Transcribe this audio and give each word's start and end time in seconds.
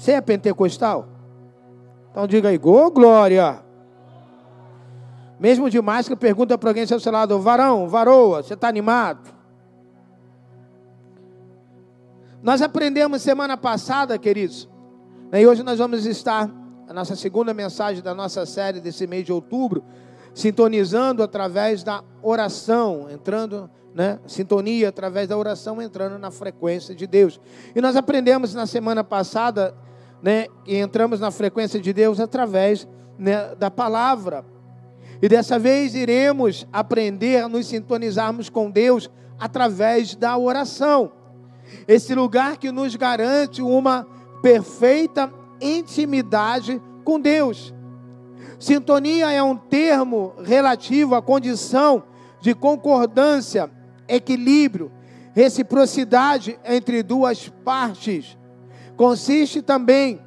Você 0.00 0.12
é 0.12 0.20
pentecostal? 0.22 1.06
Então 2.10 2.26
diga 2.26 2.48
aí, 2.48 2.56
go 2.56 2.90
glória. 2.90 3.62
Mesmo 5.38 5.68
de 5.68 5.78
máscara, 5.78 6.16
pergunta 6.16 6.56
para 6.56 6.70
alguém 6.70 6.86
seu 6.86 6.98
lado, 7.12 7.38
varão, 7.38 7.86
varoa, 7.86 8.42
você 8.42 8.54
está 8.54 8.66
animado? 8.66 9.30
Nós 12.42 12.62
aprendemos 12.62 13.20
semana 13.20 13.58
passada, 13.58 14.16
queridos, 14.18 14.66
né, 15.30 15.42
e 15.42 15.46
hoje 15.46 15.62
nós 15.62 15.78
vamos 15.78 16.06
estar, 16.06 16.50
a 16.88 16.94
nossa 16.94 17.14
segunda 17.14 17.52
mensagem 17.52 18.02
da 18.02 18.14
nossa 18.14 18.46
série 18.46 18.80
desse 18.80 19.06
mês 19.06 19.26
de 19.26 19.34
outubro, 19.34 19.84
sintonizando 20.32 21.22
através 21.22 21.84
da 21.84 22.02
oração, 22.22 23.06
entrando, 23.10 23.68
né, 23.94 24.18
sintonia 24.26 24.88
através 24.88 25.28
da 25.28 25.36
oração, 25.36 25.82
entrando 25.82 26.18
na 26.18 26.30
frequência 26.30 26.94
de 26.94 27.06
Deus. 27.06 27.38
E 27.76 27.82
nós 27.82 27.96
aprendemos 27.96 28.54
na 28.54 28.66
semana 28.66 29.04
passada, 29.04 29.74
né, 30.22 30.46
e 30.66 30.76
entramos 30.76 31.20
na 31.20 31.30
frequência 31.30 31.80
de 31.80 31.92
Deus 31.92 32.20
através 32.20 32.86
né, 33.18 33.54
da 33.56 33.70
palavra. 33.70 34.44
E 35.22 35.28
dessa 35.28 35.58
vez 35.58 35.94
iremos 35.94 36.66
aprender 36.72 37.42
a 37.42 37.48
nos 37.48 37.66
sintonizarmos 37.66 38.48
com 38.48 38.70
Deus 38.70 39.10
através 39.38 40.14
da 40.14 40.36
oração. 40.36 41.12
Esse 41.86 42.14
lugar 42.14 42.56
que 42.56 42.72
nos 42.72 42.96
garante 42.96 43.62
uma 43.62 44.06
perfeita 44.42 45.32
intimidade 45.60 46.80
com 47.04 47.20
Deus. 47.20 47.74
Sintonia 48.58 49.30
é 49.30 49.42
um 49.42 49.56
termo 49.56 50.34
relativo 50.42 51.14
à 51.14 51.22
condição 51.22 52.02
de 52.40 52.54
concordância, 52.54 53.70
equilíbrio, 54.08 54.90
reciprocidade 55.34 56.58
entre 56.64 57.02
duas 57.02 57.48
partes. 57.64 58.36
Consiste 59.00 59.62
também 59.62 60.20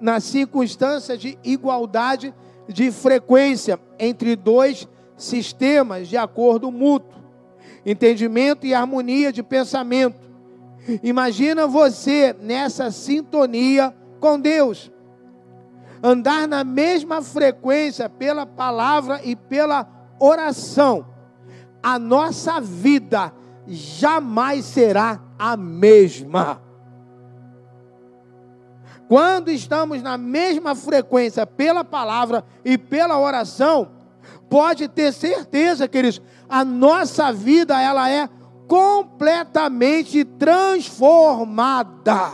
na 0.00 0.20
circunstância 0.20 1.18
de 1.18 1.38
igualdade 1.44 2.34
de 2.66 2.90
frequência 2.90 3.78
entre 3.98 4.34
dois 4.34 4.88
sistemas 5.18 6.08
de 6.08 6.16
acordo 6.16 6.72
mútuo, 6.72 7.20
entendimento 7.84 8.66
e 8.66 8.72
harmonia 8.72 9.30
de 9.30 9.42
pensamento 9.42 10.26
Imagina 11.02 11.66
você 11.66 12.34
nessa 12.40 12.90
sintonia 12.90 13.94
com 14.20 14.38
Deus. 14.38 14.90
Andar 16.02 16.46
na 16.46 16.62
mesma 16.62 17.22
frequência 17.22 18.08
pela 18.08 18.46
palavra 18.46 19.20
e 19.24 19.34
pela 19.34 19.88
oração. 20.20 21.06
A 21.82 21.98
nossa 21.98 22.60
vida 22.60 23.32
jamais 23.66 24.64
será 24.64 25.20
a 25.38 25.56
mesma. 25.56 26.62
Quando 29.08 29.50
estamos 29.50 30.02
na 30.02 30.18
mesma 30.18 30.74
frequência 30.74 31.46
pela 31.46 31.84
palavra 31.84 32.44
e 32.64 32.76
pela 32.76 33.16
oração, 33.18 33.92
pode 34.50 34.88
ter 34.88 35.12
certeza, 35.12 35.86
queridos, 35.86 36.20
a 36.48 36.64
nossa 36.64 37.32
vida 37.32 37.80
ela 37.80 38.10
é 38.10 38.28
completamente 38.66 40.24
transformada. 40.24 42.32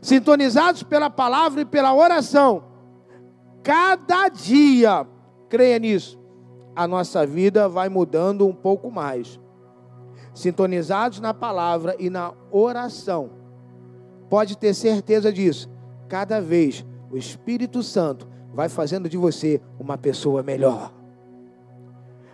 Sintonizados 0.00 0.82
pela 0.82 1.10
palavra 1.10 1.60
e 1.60 1.66
pela 1.66 1.94
oração, 1.94 2.64
cada 3.62 4.28
dia, 4.28 5.06
creia 5.48 5.78
nisso, 5.78 6.18
a 6.74 6.88
nossa 6.88 7.26
vida 7.26 7.68
vai 7.68 7.90
mudando 7.90 8.46
um 8.46 8.54
pouco 8.54 8.90
mais. 8.90 9.38
Sintonizados 10.32 11.20
na 11.20 11.34
palavra 11.34 11.94
e 11.98 12.08
na 12.08 12.32
oração, 12.50 13.39
pode 14.30 14.56
ter 14.56 14.72
certeza 14.72 15.32
disso, 15.32 15.68
cada 16.08 16.40
vez 16.40 16.86
o 17.10 17.16
Espírito 17.16 17.82
Santo 17.82 18.28
vai 18.54 18.68
fazendo 18.68 19.08
de 19.08 19.16
você 19.16 19.60
uma 19.78 19.98
pessoa 19.98 20.42
melhor. 20.42 20.92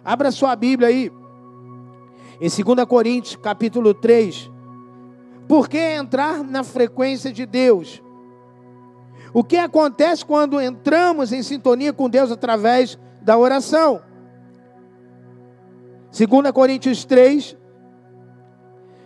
Abra 0.05 0.31
sua 0.31 0.55
Bíblia 0.55 0.89
aí. 0.89 1.11
Em 2.39 2.49
2 2.49 2.87
Coríntios, 2.87 3.37
capítulo 3.37 3.95
3, 3.95 4.51
por 5.49 5.69
que 5.69 5.79
entrar 5.79 6.45
na 6.45 6.63
frequência 6.63 7.33
de 7.33 7.47
Deus? 7.47 8.03
O 9.33 9.43
que 9.43 9.57
acontece 9.57 10.25
quando 10.25 10.61
entramos 10.61 11.33
em 11.33 11.43
sintonia 11.43 11.93
com 11.93 12.11
Deus 12.11 12.31
através 12.31 12.99
da 13.23 13.39
oração? 13.39 14.03
2 16.17 16.51
Coríntios 16.53 17.05
3, 17.07 17.57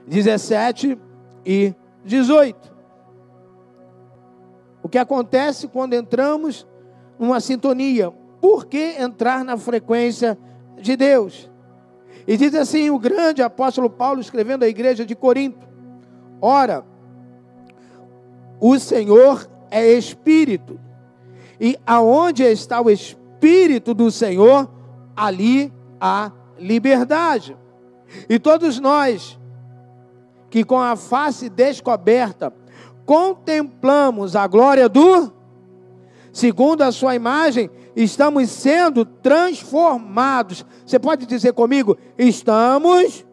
17 0.07 0.99
e 1.47 1.75
18. 2.05 2.70
O 4.83 4.89
que 4.89 4.99
acontece 4.99 5.69
quando 5.69 5.95
entramos 5.95 6.67
numa 7.19 7.41
sintonia? 7.41 8.11
Por 8.41 8.67
que 8.67 8.97
entrar 8.99 9.45
na 9.45 9.57
frequência 9.57 10.39
de 10.79 10.97
Deus? 10.97 11.51
E 12.27 12.37
diz 12.37 12.55
assim 12.55 12.91
o 12.91 12.99
grande 12.99 13.43
apóstolo 13.43 13.91
Paulo 13.91 14.21
escrevendo 14.21 14.65
à 14.65 14.69
igreja 14.69 15.05
de 15.05 15.15
Corinto: 15.15 15.67
Ora, 16.41 16.85
o 18.59 18.79
Senhor 18.79 19.49
é 19.71 19.87
espírito, 19.93 20.81
e 21.61 21.79
aonde 21.87 22.43
está 22.43 22.81
o 22.81 22.91
espírito 22.91 23.93
do 23.95 24.11
Senhor, 24.11 24.71
ali 25.15 25.73
há 26.01 26.33
liberdade. 26.59 27.57
E 28.29 28.39
todos 28.39 28.79
nós 28.81 29.39
que 30.51 30.65
com 30.65 30.79
a 30.79 30.97
face 30.97 31.49
descoberta 31.49 32.53
contemplamos 33.11 34.37
a 34.37 34.47
glória 34.47 34.89
do 34.89 35.33
segundo 36.33 36.83
a 36.83 36.93
sua 36.93 37.17
imagem, 37.17 37.69
estamos 37.97 38.49
sendo 38.51 39.05
transformados. 39.05 40.65
Você 40.87 40.97
pode 40.97 41.27
dizer 41.27 41.53
comigo? 41.53 41.99
Estamos 42.17 43.27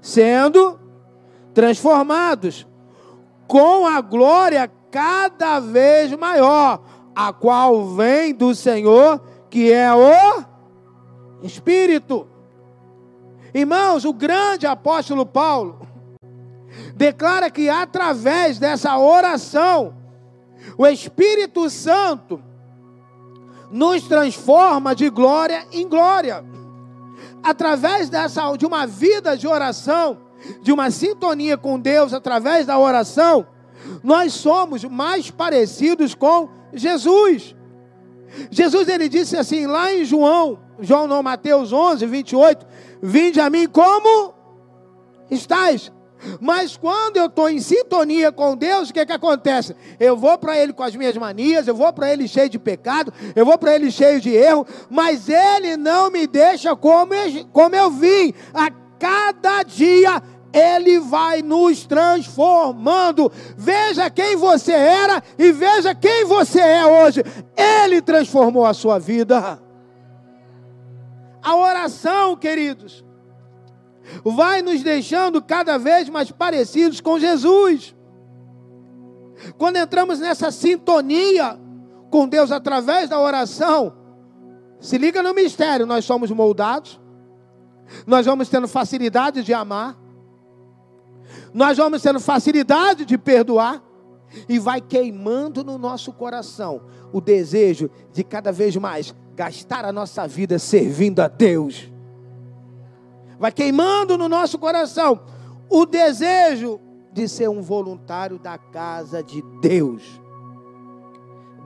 sendo 0.00 0.80
transformados 1.54 2.66
com 3.46 3.86
a 3.86 4.00
glória 4.00 4.68
cada 4.90 5.60
vez 5.60 6.10
maior, 6.14 6.82
a 7.14 7.32
qual 7.32 7.94
vem 7.94 8.34
do 8.34 8.52
Senhor, 8.52 9.22
que 9.48 9.72
é 9.72 9.94
o 9.94 10.44
Espírito. 11.44 12.26
Irmãos, 13.54 14.04
o 14.04 14.12
grande 14.12 14.66
apóstolo 14.66 15.24
Paulo 15.24 15.87
declara 16.94 17.50
que 17.50 17.68
através 17.68 18.58
dessa 18.58 18.96
oração, 18.98 19.94
o 20.76 20.86
Espírito 20.86 21.68
Santo 21.70 22.42
nos 23.70 24.02
transforma 24.04 24.94
de 24.94 25.10
glória 25.10 25.66
em 25.72 25.88
glória. 25.88 26.44
Através 27.42 28.08
dessa 28.08 28.54
de 28.56 28.66
uma 28.66 28.86
vida 28.86 29.36
de 29.36 29.46
oração, 29.46 30.18
de 30.62 30.72
uma 30.72 30.90
sintonia 30.90 31.56
com 31.56 31.78
Deus 31.78 32.12
através 32.12 32.66
da 32.66 32.78
oração, 32.78 33.46
nós 34.02 34.32
somos 34.32 34.84
mais 34.84 35.30
parecidos 35.30 36.14
com 36.14 36.48
Jesus. 36.72 37.54
Jesus 38.50 38.88
ele 38.88 39.08
disse 39.08 39.36
assim 39.36 39.66
lá 39.66 39.92
em 39.92 40.04
João, 40.04 40.58
João 40.80 41.06
não, 41.06 41.22
Mateus 41.22 41.72
11, 41.72 42.06
28, 42.06 42.66
vinde 43.02 43.40
a 43.40 43.48
mim 43.48 43.66
como 43.66 44.34
estáis. 45.30 45.92
Mas 46.40 46.76
quando 46.76 47.16
eu 47.16 47.26
estou 47.26 47.48
em 47.48 47.60
sintonia 47.60 48.30
com 48.32 48.56
Deus, 48.56 48.90
o 48.90 48.92
que, 48.92 49.04
que 49.04 49.12
acontece? 49.12 49.74
Eu 49.98 50.16
vou 50.16 50.36
para 50.38 50.58
Ele 50.58 50.72
com 50.72 50.82
as 50.82 50.94
minhas 50.94 51.16
manias, 51.16 51.66
eu 51.66 51.74
vou 51.74 51.92
para 51.92 52.12
Ele 52.12 52.28
cheio 52.28 52.48
de 52.48 52.58
pecado, 52.58 53.12
eu 53.34 53.44
vou 53.44 53.58
para 53.58 53.74
Ele 53.74 53.90
cheio 53.90 54.20
de 54.20 54.30
erro, 54.30 54.66
mas 54.90 55.28
Ele 55.28 55.76
não 55.76 56.10
me 56.10 56.26
deixa 56.26 56.74
como 56.76 57.14
eu, 57.14 57.46
como 57.52 57.74
eu 57.74 57.90
vim. 57.90 58.34
A 58.52 58.70
cada 58.98 59.62
dia 59.62 60.22
Ele 60.52 60.98
vai 60.98 61.42
nos 61.42 61.86
transformando. 61.86 63.30
Veja 63.56 64.10
quem 64.10 64.36
você 64.36 64.72
era 64.72 65.22
e 65.38 65.52
veja 65.52 65.94
quem 65.94 66.24
você 66.24 66.60
é 66.60 66.86
hoje. 66.86 67.22
Ele 67.56 68.02
transformou 68.02 68.66
a 68.66 68.74
sua 68.74 68.98
vida. 68.98 69.60
A 71.42 71.56
oração, 71.56 72.36
queridos 72.36 73.07
vai 74.24 74.62
nos 74.62 74.82
deixando 74.82 75.42
cada 75.42 75.78
vez 75.78 76.08
mais 76.08 76.30
parecidos 76.30 77.00
com 77.00 77.18
Jesus. 77.18 77.94
Quando 79.56 79.76
entramos 79.76 80.18
nessa 80.18 80.50
sintonia 80.50 81.58
com 82.10 82.28
Deus 82.28 82.50
através 82.50 83.08
da 83.08 83.20
oração, 83.20 83.92
se 84.80 84.96
liga 84.98 85.22
no 85.22 85.34
mistério, 85.34 85.86
nós 85.86 86.04
somos 86.04 86.30
moldados, 86.30 87.00
nós 88.06 88.26
vamos 88.26 88.48
tendo 88.48 88.68
facilidade 88.68 89.42
de 89.42 89.52
amar, 89.52 89.96
nós 91.52 91.76
vamos 91.76 92.02
tendo 92.02 92.20
facilidade 92.20 93.04
de 93.04 93.16
perdoar, 93.16 93.82
e 94.48 94.58
vai 94.58 94.80
queimando 94.80 95.64
no 95.64 95.78
nosso 95.78 96.12
coração 96.12 96.82
o 97.12 97.20
desejo 97.20 97.90
de 98.12 98.22
cada 98.22 98.52
vez 98.52 98.76
mais 98.76 99.14
gastar 99.34 99.84
a 99.84 99.92
nossa 99.92 100.26
vida 100.28 100.58
servindo 100.58 101.20
a 101.20 101.28
Deus 101.28 101.90
vai 103.38 103.52
queimando 103.52 104.18
no 104.18 104.28
nosso 104.28 104.58
coração 104.58 105.20
o 105.70 105.86
desejo 105.86 106.80
de 107.12 107.28
ser 107.28 107.48
um 107.48 107.62
voluntário 107.62 108.38
da 108.38 108.58
casa 108.58 109.22
de 109.22 109.42
Deus. 109.60 110.20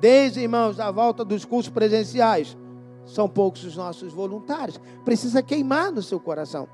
Desde, 0.01 0.41
irmãos, 0.41 0.81
a 0.81 0.91
volta 0.91 1.25
dos 1.25 1.45
cursos 1.45 1.73
presenciais, 1.73 2.57
são 3.05 3.29
poucos 3.29 3.65
os 3.65 3.77
nossos 3.77 4.13
voluntários. 4.13 4.81
Precisa 5.05 5.43
queimar 5.43 5.93
no 5.93 6.03
seu 6.03 6.19
coração. 6.19 6.69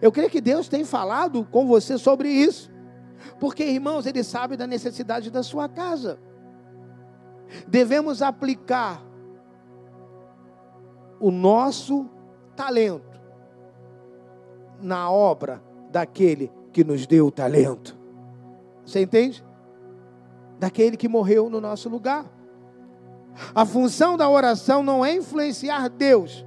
Eu 0.00 0.12
creio 0.12 0.30
que 0.30 0.40
Deus 0.40 0.68
tem 0.68 0.84
falado 0.84 1.44
com 1.44 1.66
você 1.66 1.98
sobre 1.98 2.28
isso. 2.28 2.70
Porque, 3.38 3.64
irmãos, 3.64 4.06
Ele 4.06 4.22
sabe 4.24 4.56
da 4.56 4.66
necessidade 4.66 5.30
da 5.30 5.42
sua 5.42 5.68
casa. 5.68 6.18
Devemos 7.68 8.22
aplicar 8.22 9.02
o 11.20 11.30
nosso 11.30 12.08
talento 12.56 13.11
na 14.82 15.10
obra 15.10 15.62
daquele 15.90 16.50
que 16.72 16.82
nos 16.82 17.06
deu 17.06 17.26
o 17.26 17.30
talento. 17.30 17.96
Você 18.84 19.02
entende? 19.02 19.44
Daquele 20.58 20.96
que 20.96 21.08
morreu 21.08 21.48
no 21.48 21.60
nosso 21.60 21.88
lugar. 21.88 22.26
A 23.54 23.64
função 23.64 24.16
da 24.16 24.28
oração 24.28 24.82
não 24.82 25.04
é 25.04 25.14
influenciar 25.14 25.88
Deus, 25.88 26.44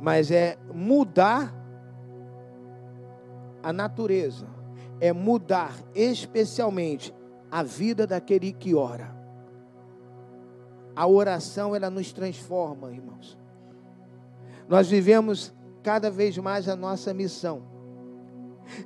mas 0.00 0.30
é 0.30 0.56
mudar 0.72 1.54
a 3.62 3.72
natureza, 3.72 4.46
é 5.00 5.12
mudar 5.12 5.74
especialmente 5.94 7.14
a 7.50 7.62
vida 7.62 8.06
daquele 8.06 8.52
que 8.52 8.74
ora. 8.74 9.14
A 10.94 11.06
oração 11.06 11.76
ela 11.76 11.90
nos 11.90 12.12
transforma, 12.12 12.90
irmãos. 12.90 13.36
Nós 14.68 14.88
vivemos 14.88 15.52
cada 15.86 16.10
vez 16.10 16.36
mais 16.36 16.68
a 16.68 16.74
nossa 16.74 17.14
missão. 17.14 17.62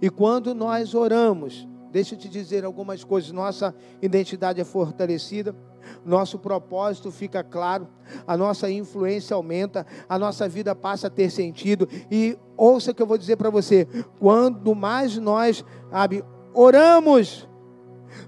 E 0.02 0.10
quando 0.10 0.54
nós 0.54 0.94
oramos, 0.94 1.66
deixa 1.90 2.14
eu 2.14 2.18
te 2.18 2.28
dizer 2.28 2.62
algumas 2.62 3.02
coisas, 3.02 3.32
nossa 3.32 3.74
identidade 4.02 4.60
é 4.60 4.64
fortalecida, 4.64 5.56
nosso 6.04 6.38
propósito 6.38 7.10
fica 7.10 7.42
claro, 7.42 7.88
a 8.26 8.36
nossa 8.36 8.70
influência 8.70 9.34
aumenta, 9.34 9.86
a 10.06 10.18
nossa 10.18 10.46
vida 10.46 10.74
passa 10.74 11.06
a 11.06 11.10
ter 11.10 11.30
sentido. 11.30 11.88
E 12.10 12.36
ouça 12.54 12.90
o 12.90 12.94
que 12.94 13.00
eu 13.00 13.06
vou 13.06 13.16
dizer 13.16 13.36
para 13.36 13.48
você: 13.48 13.88
quando 14.18 14.74
mais 14.74 15.16
nós 15.16 15.64
sabe, 15.90 16.22
oramos, 16.52 17.48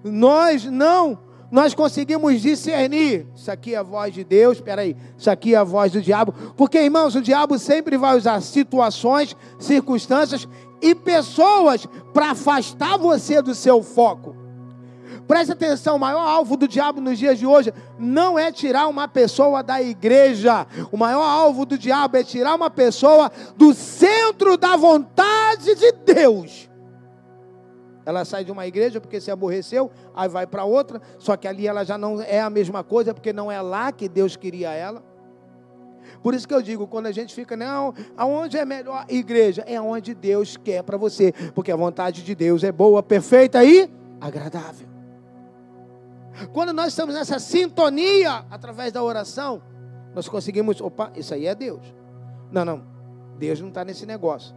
nós 0.02 0.64
não 0.64 1.18
nós 1.52 1.74
conseguimos 1.74 2.40
discernir. 2.40 3.26
Isso 3.36 3.50
aqui 3.50 3.74
é 3.74 3.76
a 3.76 3.82
voz 3.82 4.14
de 4.14 4.24
Deus, 4.24 4.56
espera 4.56 4.80
aí. 4.80 4.96
Isso 5.18 5.30
aqui 5.30 5.54
é 5.54 5.58
a 5.58 5.62
voz 5.62 5.92
do 5.92 6.00
diabo. 6.00 6.32
Porque, 6.56 6.78
irmãos, 6.78 7.14
o 7.14 7.20
diabo 7.20 7.58
sempre 7.58 7.98
vai 7.98 8.16
usar 8.16 8.40
situações, 8.40 9.36
circunstâncias 9.58 10.48
e 10.80 10.94
pessoas 10.94 11.86
para 12.14 12.30
afastar 12.30 12.96
você 12.96 13.42
do 13.42 13.54
seu 13.54 13.82
foco. 13.82 14.34
Preste 15.28 15.52
atenção, 15.52 15.96
o 15.96 16.00
maior 16.00 16.26
alvo 16.26 16.56
do 16.56 16.66
diabo 16.66 17.02
nos 17.02 17.18
dias 17.18 17.38
de 17.38 17.46
hoje 17.46 17.70
não 17.98 18.38
é 18.38 18.50
tirar 18.50 18.88
uma 18.88 19.06
pessoa 19.06 19.62
da 19.62 19.80
igreja. 19.80 20.66
O 20.90 20.96
maior 20.96 21.22
alvo 21.22 21.66
do 21.66 21.76
diabo 21.76 22.16
é 22.16 22.24
tirar 22.24 22.54
uma 22.54 22.70
pessoa 22.70 23.30
do 23.58 23.74
centro 23.74 24.56
da 24.56 24.74
vontade 24.74 25.74
de 25.74 25.92
Deus. 25.92 26.71
Ela 28.04 28.24
sai 28.24 28.44
de 28.44 28.50
uma 28.50 28.66
igreja 28.66 29.00
porque 29.00 29.20
se 29.20 29.30
aborreceu, 29.30 29.90
aí 30.14 30.28
vai 30.28 30.46
para 30.46 30.64
outra, 30.64 31.00
só 31.18 31.36
que 31.36 31.46
ali 31.46 31.66
ela 31.66 31.84
já 31.84 31.96
não 31.96 32.20
é 32.20 32.40
a 32.40 32.50
mesma 32.50 32.82
coisa, 32.82 33.14
porque 33.14 33.32
não 33.32 33.50
é 33.50 33.60
lá 33.60 33.92
que 33.92 34.08
Deus 34.08 34.36
queria 34.36 34.70
ela. 34.70 35.02
Por 36.22 36.34
isso 36.34 36.46
que 36.46 36.54
eu 36.54 36.62
digo, 36.62 36.86
quando 36.86 37.06
a 37.06 37.12
gente 37.12 37.34
fica, 37.34 37.56
não, 37.56 37.94
aonde 38.16 38.56
é 38.56 38.64
melhor 38.64 39.04
igreja? 39.08 39.64
É 39.66 39.80
onde 39.80 40.14
Deus 40.14 40.56
quer 40.56 40.82
para 40.82 40.96
você, 40.96 41.32
porque 41.54 41.70
a 41.70 41.76
vontade 41.76 42.22
de 42.22 42.34
Deus 42.34 42.62
é 42.64 42.72
boa, 42.72 43.02
perfeita 43.02 43.64
e 43.64 43.90
agradável. 44.20 44.88
Quando 46.52 46.72
nós 46.72 46.88
estamos 46.88 47.14
nessa 47.14 47.38
sintonia 47.38 48.44
através 48.50 48.92
da 48.92 49.02
oração, 49.02 49.62
nós 50.14 50.28
conseguimos, 50.28 50.80
opa, 50.80 51.12
isso 51.16 51.34
aí 51.34 51.46
é 51.46 51.54
Deus. 51.54 51.94
Não, 52.50 52.64
não, 52.64 52.82
Deus 53.38 53.60
não 53.60 53.68
está 53.68 53.84
nesse 53.84 54.06
negócio. 54.06 54.54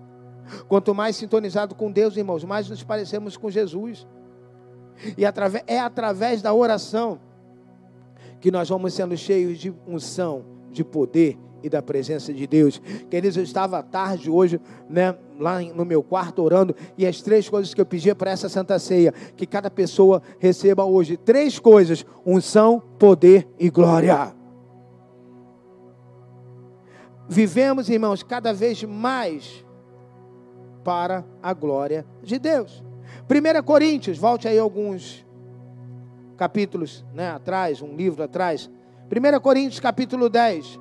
Quanto 0.68 0.94
mais 0.94 1.16
sintonizado 1.16 1.76
com 1.76 1.92
Deus, 1.92 2.18
irmãos, 2.18 2.44
mais 2.44 2.70
nos 2.70 2.84
parecemos 2.84 3.38
com 3.38 3.50
Jesus. 3.50 4.08
E 5.18 5.26
é 5.26 5.80
através 5.80 6.42
da 6.42 6.54
oração 6.54 7.20
que 8.40 8.52
nós 8.52 8.70
vamos 8.70 8.94
sendo 8.94 9.18
cheios 9.18 9.58
de 9.58 9.74
unção, 9.88 10.46
de 10.72 10.84
poder 10.84 11.38
e 11.64 11.70
da 11.70 11.82
presença 11.82 12.32
de 12.32 12.46
Deus. 12.46 12.80
Queridos, 13.10 13.38
eu 13.38 13.44
estava 13.44 13.80
à 13.80 13.84
tarde 13.84 14.30
hoje, 14.30 14.62
né, 14.88 15.18
lá 15.40 15.60
no 15.60 15.84
meu 15.84 16.04
quarto 16.04 16.44
orando, 16.44 16.76
e 16.96 17.08
as 17.08 17.22
três 17.22 17.50
coisas 17.50 17.74
que 17.74 17.82
eu 17.82 17.86
pedia 17.86 18.14
para 18.14 18.30
essa 18.30 18.48
santa 18.48 18.78
ceia, 18.78 19.12
que 19.36 19.48
cada 19.48 19.72
pessoa 19.72 20.22
receba 20.38 20.86
hoje, 20.86 21.18
três 21.18 21.58
coisas: 21.58 22.06
unção, 22.24 22.80
poder 23.00 23.48
e 23.58 23.70
glória. 23.70 24.36
Vivemos, 27.28 27.90
irmãos, 27.90 28.22
cada 28.22 28.54
vez 28.54 28.84
mais 28.84 29.65
para 30.86 31.26
a 31.42 31.52
glória 31.52 32.06
de 32.22 32.38
Deus. 32.38 32.84
1 33.28 33.64
Coríntios, 33.64 34.20
volte 34.20 34.48
aí 34.48 34.60
alguns 34.60 35.26
capítulos 36.38 37.04
né, 37.12 37.32
atrás, 37.32 37.82
um 37.82 37.96
livro 37.96 38.24
atrás. 38.24 38.70
1 39.10 39.40
Coríntios, 39.40 39.80
capítulo 39.80 40.30
10. 40.30 40.80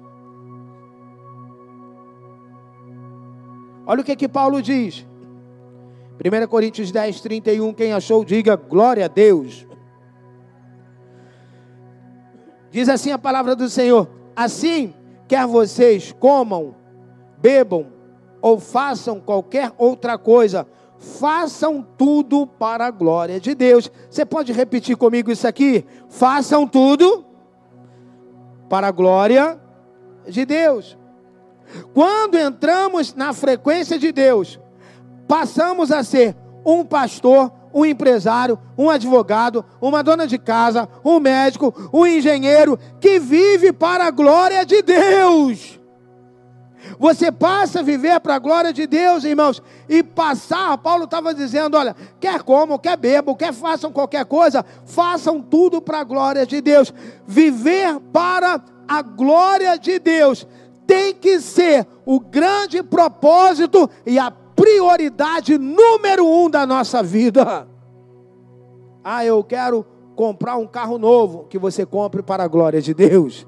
Olha 3.87 4.03
o 4.03 4.05
que 4.05 4.15
que 4.15 4.29
Paulo 4.29 4.61
diz. 4.61 5.07
1 6.23 6.47
Coríntios 6.49 6.93
10, 6.93 7.21
31. 7.23 7.73
Quem 7.73 7.95
achou, 7.95 8.25
diga 8.27 8.57
glória 8.57 9.07
a 9.07 9.09
Deus. 9.09 9.67
Diz 12.71 12.91
assim 12.91 13.11
a 13.11 13.19
palavra 13.19 13.57
do 13.57 13.71
Senhor: 13.71 14.09
Assim, 14.37 14.93
quer 15.27 15.47
vocês 15.47 16.13
comam, 16.13 16.75
bebam 17.39 17.94
ou 18.45 18.61
façam 18.61 19.19
qualquer 19.19 19.73
outra 19.79 20.19
coisa, 20.19 20.67
façam 20.99 21.81
tudo 21.97 22.47
para 22.47 22.85
a 22.85 22.91
glória 22.91 23.41
de 23.41 23.55
Deus. 23.55 23.91
Você 24.11 24.23
pode 24.27 24.53
repetir 24.53 24.99
comigo 24.99 25.31
isso 25.31 25.49
aqui? 25.49 25.83
Façam 26.11 26.67
tudo 26.67 27.25
para 28.69 28.89
a 28.89 28.91
glória 28.91 29.59
de 30.29 30.45
Deus. 30.45 30.95
Quando 31.95 32.37
entramos 32.37 33.15
na 33.15 33.33
frequência 33.33 33.99
de 33.99 34.13
Deus, 34.13 34.61
passamos 35.27 35.91
a 35.91 36.05
ser 36.05 36.37
um 36.67 36.85
pastor, 36.85 37.51
um 37.73 37.83
empresário, 37.83 38.59
um 38.77 38.91
advogado, 38.91 39.65
uma 39.81 40.03
dona 40.03 40.27
de 40.27 40.37
casa, 40.37 40.87
um 41.03 41.19
médico, 41.19 41.73
um 41.91 42.07
engenheiro 42.07 42.79
que 43.01 43.19
vive 43.19 43.73
para 43.73 44.05
a 44.05 44.11
glória 44.11 44.67
de 44.67 44.83
Deus. 44.83 45.81
Você 47.05 47.31
passa 47.31 47.81
a 47.81 47.83
viver 47.83 48.19
para 48.21 48.37
a 48.37 48.39
glória 48.39 48.73
de 48.73 48.87
Deus, 48.87 49.25
irmãos. 49.25 49.61
E 49.87 50.03
passar, 50.03 50.79
Paulo 50.79 51.05
estava 51.05 51.35
dizendo: 51.35 51.77
olha, 51.77 51.95
quer 52.19 52.43
comam, 52.43 52.79
quer 52.79 52.97
bebam, 52.97 53.35
quer 53.35 53.53
façam 53.53 53.93
qualquer 53.93 54.25
coisa, 54.25 54.65
façam 54.87 55.39
tudo 55.43 55.83
para 55.83 56.01
a 56.01 56.03
glória 56.05 56.47
de 56.47 56.63
Deus. 56.63 56.95
Viver 57.27 58.01
para 58.11 58.59
a 58.89 59.03
glória 59.03 59.77
de 59.77 59.99
Deus 59.99 60.47
tem 60.87 61.13
que 61.13 61.43
ser 61.43 61.87
o 62.07 62.19
grande 62.19 62.83
propósito 62.83 63.91
e 64.07 64.19
a 64.19 64.31
prioridade 64.31 65.59
número 65.59 66.27
um 66.27 66.49
da 66.49 66.65
nossa 66.65 67.03
vida. 67.03 67.69
Ah, 69.05 69.23
eu 69.27 69.45
quero 69.45 69.85
comprar 70.17 70.57
um 70.57 70.67
carro 70.67 70.97
novo, 70.97 71.45
que 71.51 71.59
você 71.59 71.85
compre 71.85 72.23
para 72.23 72.45
a 72.45 72.49
glória 72.49 72.81
de 72.81 72.95
Deus. 72.95 73.47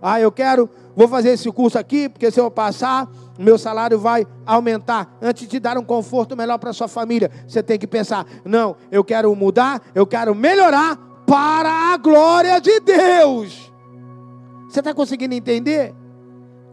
Ah, 0.00 0.20
eu 0.20 0.30
quero 0.30 0.68
vou 0.96 1.06
fazer 1.06 1.30
esse 1.30 1.50
curso 1.52 1.78
aqui, 1.78 2.08
porque 2.08 2.30
se 2.30 2.40
eu 2.40 2.50
passar, 2.50 3.08
meu 3.38 3.58
salário 3.58 3.98
vai 3.98 4.26
aumentar. 4.46 5.16
Antes 5.20 5.46
de 5.46 5.60
dar 5.60 5.76
um 5.76 5.84
conforto 5.84 6.34
melhor 6.34 6.58
para 6.58 6.72
sua 6.72 6.88
família, 6.88 7.30
você 7.46 7.62
tem 7.62 7.78
que 7.78 7.86
pensar: 7.86 8.26
não, 8.44 8.76
eu 8.90 9.04
quero 9.04 9.34
mudar, 9.34 9.82
eu 9.94 10.06
quero 10.06 10.34
melhorar 10.34 10.96
para 11.26 11.92
a 11.92 11.96
glória 11.96 12.58
de 12.60 12.80
Deus. 12.80 13.72
Você 14.68 14.80
está 14.80 14.94
conseguindo 14.94 15.34
entender? 15.34 15.94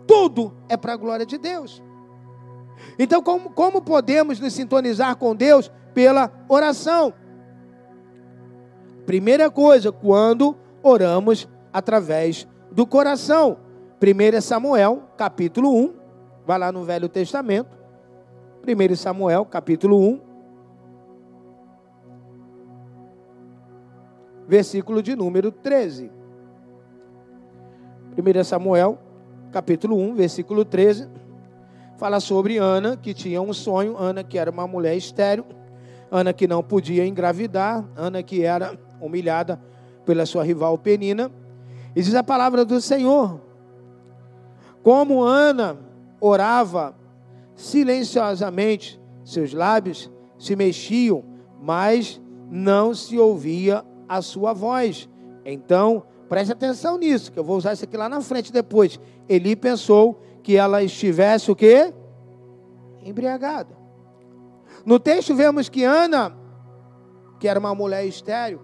Tudo 0.07 0.53
é 0.69 0.77
para 0.77 0.93
a 0.93 0.97
glória 0.97 1.25
de 1.25 1.37
Deus. 1.37 1.81
Então, 2.97 3.21
como, 3.21 3.49
como 3.49 3.81
podemos 3.81 4.39
nos 4.39 4.53
sintonizar 4.53 5.15
com 5.15 5.35
Deus? 5.35 5.71
Pela 5.93 6.31
oração. 6.49 7.13
Primeira 9.05 9.49
coisa, 9.49 9.91
quando 9.91 10.55
oramos 10.81 11.47
através 11.71 12.47
do 12.73 12.85
coração. 12.85 13.57
1 14.01 14.41
Samuel, 14.41 15.03
capítulo 15.15 15.73
1, 15.73 15.93
vai 16.45 16.59
lá 16.59 16.71
no 16.71 16.83
Velho 16.83 17.07
Testamento. 17.07 17.77
1 18.67 18.95
Samuel, 18.95 19.45
capítulo 19.45 19.99
1, 19.99 20.21
versículo 24.47 25.01
de 25.01 25.15
número 25.15 25.51
13. 25.51 26.11
1 28.17 28.43
Samuel, 28.43 28.97
capítulo 29.51 29.97
1, 29.97 30.15
versículo 30.15 30.65
13, 30.65 31.07
fala 31.97 32.19
sobre 32.19 32.57
Ana, 32.57 32.97
que 32.97 33.13
tinha 33.13 33.41
um 33.41 33.53
sonho, 33.53 33.97
Ana 33.97 34.23
que 34.23 34.37
era 34.37 34.51
uma 34.51 34.67
mulher 34.67 34.95
estéril, 34.97 35.45
Ana 36.11 36.33
que 36.33 36.47
não 36.47 36.61
podia 36.61 37.05
engravidar, 37.05 37.85
Ana 37.95 38.21
que 38.21 38.43
era 38.43 38.77
humilhada 38.99 39.59
pela 40.05 40.25
sua 40.25 40.43
rival 40.43 40.77
Penina. 40.77 41.31
E 41.95 42.01
diz 42.01 42.15
a 42.15 42.23
palavra 42.23 42.65
do 42.65 42.81
Senhor: 42.81 43.39
como 44.83 45.23
Ana 45.23 45.77
orava 46.19 46.95
silenciosamente, 47.55 48.99
seus 49.23 49.53
lábios 49.53 50.11
se 50.37 50.55
mexiam, 50.55 51.23
mas 51.61 52.21
não 52.49 52.93
se 52.93 53.17
ouvia 53.17 53.85
a 54.07 54.21
sua 54.21 54.53
voz. 54.53 55.09
Então, 55.45 56.03
preste 56.27 56.51
atenção 56.51 56.97
nisso, 56.97 57.31
que 57.31 57.39
eu 57.39 57.43
vou 57.43 57.57
usar 57.57 57.73
isso 57.73 57.85
aqui 57.85 57.95
lá 57.95 58.09
na 58.09 58.21
frente 58.21 58.51
depois. 58.51 58.99
Eli 59.29 59.55
pensou 59.55 60.19
que 60.41 60.57
ela 60.57 60.83
estivesse 60.83 61.49
o 61.49 61.55
quê? 61.55 61.93
Embriagada. 63.01 63.77
No 64.85 64.99
texto 64.99 65.33
vemos 65.33 65.69
que 65.69 65.85
Ana, 65.85 66.35
que 67.39 67.47
era 67.47 67.59
uma 67.59 67.73
mulher 67.73 68.05
estéril, 68.05 68.59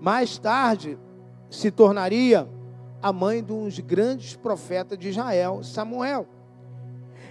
mais 0.00 0.38
tarde 0.38 0.98
se 1.56 1.70
tornaria 1.70 2.46
a 3.02 3.12
mãe 3.12 3.42
de 3.42 3.52
um 3.52 3.64
dos 3.64 3.78
grandes 3.78 4.36
profetas 4.36 4.98
de 4.98 5.08
Israel, 5.08 5.62
Samuel. 5.62 6.26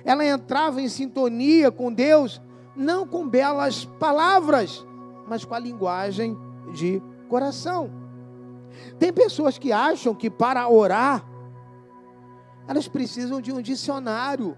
Ela 0.03 0.25
entrava 0.25 0.81
em 0.81 0.89
sintonia 0.89 1.71
com 1.71 1.93
Deus, 1.93 2.41
não 2.75 3.07
com 3.07 3.27
belas 3.27 3.85
palavras, 3.85 4.85
mas 5.27 5.45
com 5.45 5.53
a 5.53 5.59
linguagem 5.59 6.35
de 6.73 7.01
coração. 7.29 7.91
Tem 8.97 9.13
pessoas 9.13 9.57
que 9.57 9.71
acham 9.71 10.13
que 10.15 10.29
para 10.29 10.67
orar, 10.67 11.23
elas 12.67 12.87
precisam 12.87 13.39
de 13.39 13.51
um 13.51 13.61
dicionário. 13.61 14.57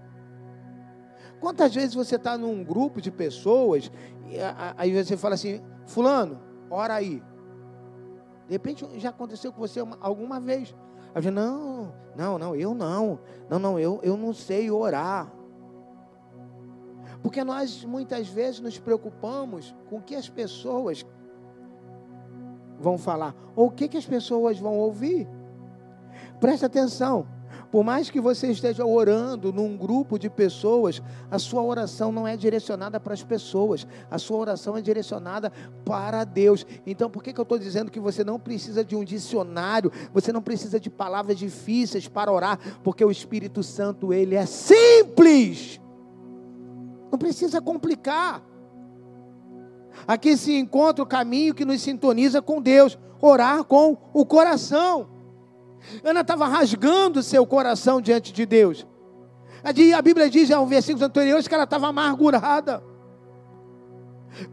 Quantas 1.40 1.74
vezes 1.74 1.94
você 1.94 2.16
está 2.16 2.38
num 2.38 2.64
grupo 2.64 3.00
de 3.00 3.10
pessoas, 3.10 3.92
e 4.26 4.36
aí 4.76 4.92
você 4.92 5.16
fala 5.16 5.34
assim, 5.34 5.62
fulano, 5.86 6.40
ora 6.70 6.94
aí. 6.94 7.22
De 8.48 8.54
repente 8.54 8.88
já 8.98 9.10
aconteceu 9.10 9.52
com 9.52 9.60
você 9.60 9.80
alguma 10.00 10.40
vez. 10.40 10.74
Aí 11.14 11.24
eu 11.24 11.30
não, 11.30 11.92
não, 12.16 12.38
não, 12.38 12.56
eu 12.56 12.74
não. 12.74 13.20
Não, 13.48 13.58
não, 13.58 13.78
eu, 13.78 14.00
eu 14.02 14.16
não 14.16 14.32
sei 14.32 14.70
orar. 14.70 15.30
Porque 17.22 17.44
nós 17.44 17.84
muitas 17.84 18.28
vezes 18.28 18.60
nos 18.60 18.78
preocupamos 18.78 19.74
com 19.90 19.98
o 19.98 20.02
que 20.02 20.14
as 20.14 20.28
pessoas 20.28 21.04
vão 22.80 22.96
falar, 22.96 23.34
ou 23.56 23.66
o 23.66 23.70
que, 23.70 23.88
que 23.88 23.96
as 23.96 24.06
pessoas 24.06 24.58
vão 24.58 24.78
ouvir. 24.78 25.28
Preste 26.40 26.64
atenção. 26.64 27.26
Por 27.70 27.84
mais 27.84 28.08
que 28.08 28.20
você 28.20 28.50
esteja 28.50 28.84
orando 28.84 29.52
num 29.52 29.76
grupo 29.76 30.18
de 30.18 30.30
pessoas, 30.30 31.02
a 31.30 31.38
sua 31.38 31.62
oração 31.62 32.10
não 32.10 32.26
é 32.26 32.36
direcionada 32.36 32.98
para 32.98 33.12
as 33.12 33.22
pessoas, 33.22 33.86
a 34.10 34.18
sua 34.18 34.38
oração 34.38 34.76
é 34.76 34.80
direcionada 34.80 35.52
para 35.84 36.24
Deus. 36.24 36.64
Então, 36.86 37.10
por 37.10 37.22
que, 37.22 37.32
que 37.32 37.40
eu 37.40 37.42
estou 37.42 37.58
dizendo 37.58 37.90
que 37.90 38.00
você 38.00 38.24
não 38.24 38.38
precisa 38.40 38.82
de 38.82 38.96
um 38.96 39.04
dicionário, 39.04 39.92
você 40.14 40.32
não 40.32 40.40
precisa 40.40 40.80
de 40.80 40.88
palavras 40.88 41.36
difíceis 41.36 42.08
para 42.08 42.32
orar, 42.32 42.58
porque 42.82 43.04
o 43.04 43.10
Espírito 43.10 43.62
Santo, 43.62 44.14
ele 44.14 44.34
é 44.34 44.46
simples, 44.46 45.78
não 47.10 47.18
precisa 47.18 47.60
complicar. 47.60 48.42
Aqui 50.06 50.36
se 50.38 50.56
encontra 50.56 51.02
o 51.02 51.06
caminho 51.06 51.54
que 51.54 51.66
nos 51.66 51.82
sintoniza 51.82 52.40
com 52.40 52.62
Deus, 52.62 52.98
orar 53.20 53.62
com 53.64 53.96
o 54.14 54.24
coração. 54.24 55.17
Ana 56.04 56.20
estava 56.20 56.46
rasgando 56.46 57.22
seu 57.22 57.46
coração 57.46 58.00
diante 58.00 58.32
de 58.32 58.44
Deus. 58.44 58.86
A 59.62 60.02
Bíblia 60.02 60.30
diz, 60.30 60.50
em 60.50 60.66
versículos 60.66 61.02
anteriores, 61.02 61.48
que 61.48 61.54
ela 61.54 61.64
estava 61.64 61.88
amargurada. 61.88 62.82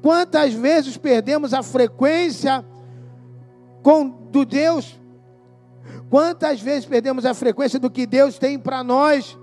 Quantas 0.01 0.53
vezes 0.53 0.97
perdemos 0.97 1.53
a 1.53 1.61
frequência 1.61 2.65
com, 3.83 4.09
do 4.09 4.45
Deus? 4.45 4.99
Quantas 6.09 6.61
vezes 6.61 6.85
perdemos 6.85 7.25
a 7.25 7.33
frequência 7.33 7.79
do 7.79 7.89
que 7.89 8.05
Deus 8.05 8.37
tem 8.37 8.57
para 8.57 8.83
nós? 8.83 9.37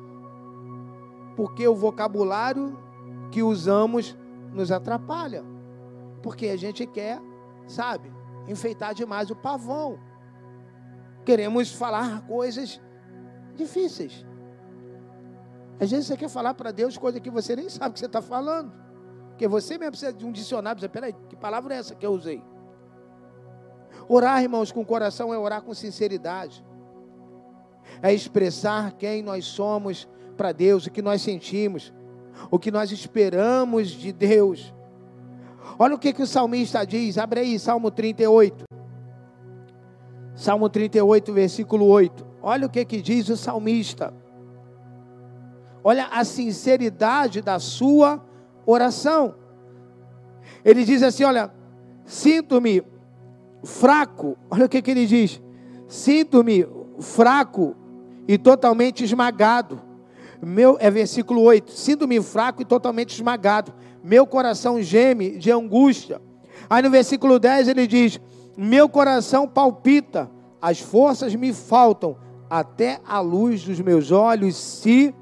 Porque 1.36 1.66
o 1.66 1.74
vocabulário 1.74 2.78
que 3.30 3.42
usamos 3.42 4.16
nos 4.52 4.72
atrapalha. 4.72 5.44
Porque 6.22 6.48
a 6.48 6.56
gente 6.56 6.86
quer, 6.86 7.20
sabe, 7.66 8.12
enfeitar 8.48 8.94
demais 8.94 9.30
o 9.30 9.36
pavão 9.36 9.98
queremos 11.24 11.72
falar 11.72 12.26
coisas 12.26 12.80
difíceis. 13.54 14.24
Às 15.80 15.90
vezes 15.90 16.06
você 16.06 16.16
quer 16.16 16.28
falar 16.28 16.54
para 16.54 16.70
Deus 16.70 16.96
coisa 16.96 17.18
que 17.20 17.30
você 17.30 17.56
nem 17.56 17.68
sabe 17.68 17.94
que 17.94 18.00
você 18.00 18.06
está 18.06 18.22
falando. 18.22 18.72
Porque 19.30 19.48
você 19.48 19.76
mesmo 19.78 19.92
precisa 19.92 20.12
de 20.12 20.24
um 20.24 20.30
dicionário. 20.30 20.80
Você, 20.80 20.88
peraí, 20.88 21.14
que 21.28 21.36
palavra 21.36 21.74
é 21.74 21.78
essa 21.78 21.94
que 21.94 22.06
eu 22.06 22.12
usei? 22.12 22.42
Orar, 24.08 24.42
irmãos, 24.42 24.70
com 24.70 24.84
coração 24.84 25.32
é 25.32 25.38
orar 25.38 25.62
com 25.62 25.74
sinceridade. 25.74 26.64
É 28.00 28.12
expressar 28.12 28.92
quem 28.92 29.22
nós 29.22 29.44
somos 29.44 30.08
para 30.36 30.52
Deus, 30.52 30.86
o 30.86 30.90
que 30.90 31.02
nós 31.02 31.22
sentimos, 31.22 31.92
o 32.50 32.58
que 32.58 32.70
nós 32.70 32.90
esperamos 32.90 33.88
de 33.88 34.12
Deus. 34.12 34.72
Olha 35.78 35.94
o 35.94 35.98
que, 35.98 36.12
que 36.12 36.22
o 36.22 36.26
salmista 36.26 36.84
diz, 36.84 37.18
abre 37.18 37.40
aí, 37.40 37.58
Salmo 37.58 37.90
38. 37.90 38.64
Salmo 40.34 40.68
38, 40.68 41.32
versículo 41.32 41.86
8. 41.86 42.26
Olha 42.42 42.66
o 42.66 42.70
que, 42.70 42.84
que 42.84 43.00
diz 43.00 43.28
o 43.28 43.36
salmista. 43.36 44.12
Olha 45.84 46.06
a 46.06 46.24
sinceridade 46.24 47.40
da 47.40 47.58
sua 47.58 48.24
oração. 48.64 49.34
Ele 50.64 50.84
diz 50.84 51.02
assim: 51.02 51.24
Olha, 51.24 51.52
sinto-me 52.04 52.82
fraco. 53.64 54.36
Olha 54.50 54.66
o 54.66 54.68
que, 54.68 54.80
que 54.80 54.90
ele 54.90 55.06
diz: 55.06 55.40
Sinto-me 55.88 56.66
fraco 57.00 57.76
e 58.26 58.38
totalmente 58.38 59.04
esmagado. 59.04 59.80
Meu, 60.40 60.76
é 60.80 60.90
versículo 60.90 61.42
8: 61.42 61.72
Sinto-me 61.72 62.20
fraco 62.22 62.62
e 62.62 62.64
totalmente 62.64 63.10
esmagado. 63.14 63.72
Meu 64.02 64.26
coração 64.26 64.80
geme 64.80 65.36
de 65.36 65.50
angústia. 65.50 66.20
Aí 66.68 66.82
no 66.82 66.90
versículo 66.90 67.38
10 67.38 67.68
ele 67.68 67.86
diz: 67.86 68.20
meu 68.56 68.88
coração 68.88 69.48
palpita, 69.48 70.30
as 70.60 70.80
forças 70.80 71.34
me 71.34 71.52
faltam, 71.52 72.16
até 72.48 73.00
a 73.06 73.18
luz 73.20 73.64
dos 73.64 73.80
meus 73.80 74.10
olhos 74.10 74.56
se 74.56 75.14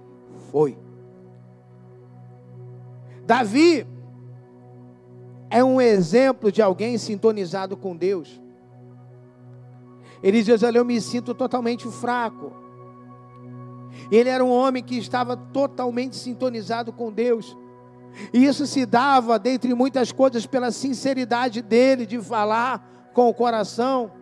foi. 0.50 0.76
Davi 3.24 3.86
é 5.48 5.62
um 5.62 5.80
exemplo 5.80 6.50
de 6.50 6.60
alguém 6.60 6.98
sintonizado 6.98 7.76
com 7.76 7.96
Deus. 7.96 8.40
Ele 10.22 10.42
diz: 10.42 10.62
Olha, 10.62 10.78
eu 10.78 10.84
me 10.84 11.00
sinto 11.00 11.34
totalmente 11.34 11.88
fraco. 11.88 12.52
Ele 14.10 14.28
era 14.28 14.44
um 14.44 14.50
homem 14.50 14.82
que 14.82 14.96
estava 14.96 15.36
totalmente 15.36 16.16
sintonizado 16.16 16.92
com 16.92 17.12
Deus. 17.12 17.56
E 18.32 18.44
isso 18.44 18.66
se 18.66 18.84
dava, 18.84 19.38
dentre 19.38 19.72
muitas 19.74 20.10
coisas, 20.10 20.46
pela 20.46 20.70
sinceridade 20.72 21.62
dele 21.62 22.06
de 22.06 22.20
falar 22.20 22.99
com 23.12 23.28
o 23.28 23.34
coração, 23.34 24.12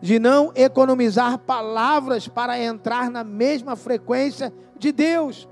de 0.00 0.18
não 0.18 0.52
economizar 0.54 1.38
palavras 1.38 2.26
para 2.26 2.58
entrar 2.58 3.10
na 3.10 3.22
mesma 3.22 3.76
frequência 3.76 4.52
de 4.76 4.90
Deus. 4.90 5.48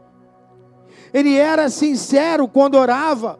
Ele 1.12 1.36
era 1.36 1.68
sincero 1.70 2.48
quando 2.48 2.74
orava. 2.74 3.38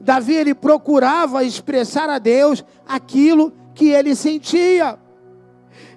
Davi 0.00 0.34
ele 0.34 0.54
procurava 0.54 1.44
expressar 1.44 2.08
a 2.08 2.18
Deus 2.18 2.64
aquilo 2.88 3.52
que 3.74 3.90
ele 3.90 4.16
sentia. 4.16 4.98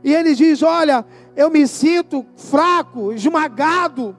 E 0.04 0.14
ele 0.14 0.36
diz: 0.36 0.62
Olha, 0.62 1.06
eu 1.36 1.50
me 1.50 1.68
sinto 1.68 2.26
fraco, 2.36 3.14
esmagado. 3.14 4.18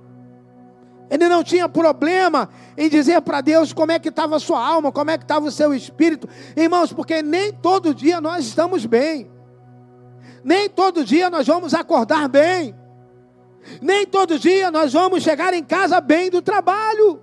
Ele 1.11 1.29
não 1.29 1.43
tinha 1.43 1.69
problema 1.69 2.49
em 2.79 2.89
dizer 2.89 3.21
para 3.23 3.41
Deus 3.41 3.73
como 3.73 3.91
é 3.91 3.99
que 3.99 4.11
estava 4.11 4.37
a 4.37 4.39
sua 4.39 4.65
alma, 4.65 4.93
como 4.93 5.11
é 5.11 5.19
que 5.19 5.25
estava 5.25 5.47
o 5.47 5.51
seu 5.51 5.75
espírito. 5.75 6.29
Irmãos, 6.57 6.93
porque 6.93 7.21
nem 7.21 7.53
todo 7.53 7.93
dia 7.93 8.21
nós 8.21 8.47
estamos 8.47 8.87
bem. 8.87 9.29
Nem 10.45 10.71
todo 10.71 11.05
dia 11.05 11.29
nós 11.29 11.49
vamos 11.49 11.75
acordar 11.75 12.29
bem. 12.29 12.75
Nem 13.83 14.07
todo 14.07 14.39
dia 14.39 14.71
nós 14.71 14.93
vamos 14.93 15.25
chegar 15.25 15.53
em 15.53 15.65
casa 15.65 16.01
bem 16.01 16.31
do 16.31 16.41
trabalho. 16.41 17.21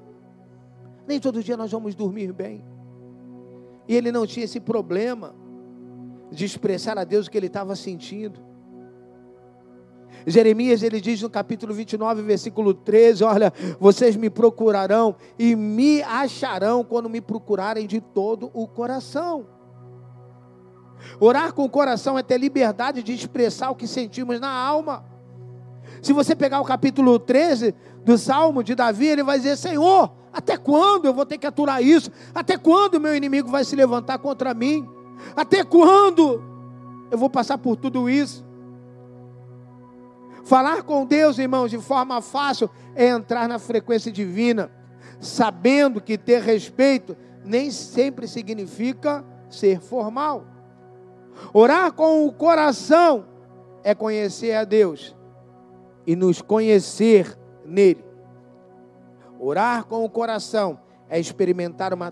Nem 1.08 1.20
todo 1.20 1.42
dia 1.42 1.56
nós 1.56 1.72
vamos 1.72 1.96
dormir 1.96 2.34
bem. 2.34 2.66
E 3.88 3.96
ele 3.96 4.12
não 4.12 4.28
tinha 4.28 4.44
esse 4.44 4.60
problema 4.60 5.34
de 6.30 6.44
expressar 6.44 6.98
a 6.98 7.06
Deus 7.06 7.28
o 7.28 7.32
que 7.32 7.38
ele 7.38 7.48
estava 7.48 7.74
sentindo. 7.74 8.42
Jeremias 10.26 10.84
ele 10.84 11.00
diz 11.00 11.22
no 11.22 11.30
capítulo 11.30 11.74
29, 11.74 12.22
versículo 12.22 12.74
13: 12.74 13.24
Olha, 13.24 13.54
vocês 13.80 14.16
me 14.16 14.30
procurarão 14.30 15.16
e 15.38 15.56
me 15.56 16.02
acharão 16.04 16.84
quando 16.84 17.10
me 17.10 17.22
procurarem 17.22 17.88
de 17.88 18.02
todo 18.02 18.50
o 18.54 18.68
coração. 18.68 19.48
Orar 21.20 21.54
com 21.54 21.64
o 21.64 21.70
coração 21.70 22.18
é 22.18 22.24
ter 22.24 22.38
liberdade 22.38 23.04
de 23.04 23.14
expressar 23.14 23.70
o 23.70 23.76
que 23.76 23.88
sentimos 23.88 24.40
na 24.40 24.50
alma. 24.50 25.06
Se 26.02 26.14
você 26.14 26.36
pegar 26.36 26.60
o 26.60 26.66
capítulo 26.66 27.18
13 27.18 27.74
do 28.04 28.18
Salmo 28.18 28.64
de 28.64 28.76
Davi, 28.76 29.08
ele 29.08 29.24
vai 29.24 29.38
dizer: 29.38 29.58
Senhor, 29.58 30.12
Até 30.38 30.56
quando 30.56 31.06
eu 31.06 31.14
vou 31.14 31.26
ter 31.26 31.40
que 31.40 31.48
aturar 31.48 31.82
isso? 31.82 32.12
Até 32.36 32.58
quando 32.58 33.00
meu 33.00 33.16
inimigo 33.16 33.50
vai 33.50 33.64
se 33.64 33.76
levantar 33.76 34.20
contra 34.20 34.54
mim? 34.54 34.88
Até 35.36 35.64
quando 35.64 36.44
eu 37.10 37.18
vou 37.18 37.30
passar 37.30 37.58
por 37.58 37.76
tudo 37.76 38.08
isso? 38.08 38.46
Falar 40.48 40.84
com 40.84 41.06
Deus, 41.06 41.38
irmãos, 41.38 41.70
de 41.70 41.78
forma 41.78 42.22
fácil 42.22 42.70
é 42.96 43.10
entrar 43.10 43.50
na 43.50 43.60
frequência 43.60 44.10
divina, 44.10 44.72
sabendo 45.20 46.00
que 46.00 46.18
ter 46.18 46.42
respeito 46.42 47.18
nem 47.44 47.70
sempre 47.70 48.30
significa 48.30 49.26
ser 49.50 49.82
formal. 49.82 50.46
Orar 51.54 51.92
com 51.92 52.26
o 52.26 52.32
coração 52.32 53.26
é 53.84 53.94
conhecer 53.94 54.54
a 54.54 54.64
Deus 54.64 55.14
e 56.06 56.16
nos 56.16 56.42
conhecer 56.42 57.38
nele. 57.66 58.06
Orar 59.38 59.84
com 59.84 60.06
o 60.06 60.10
coração 60.10 60.80
é 61.10 61.20
experimentar 61.20 61.94
uma 61.94 62.12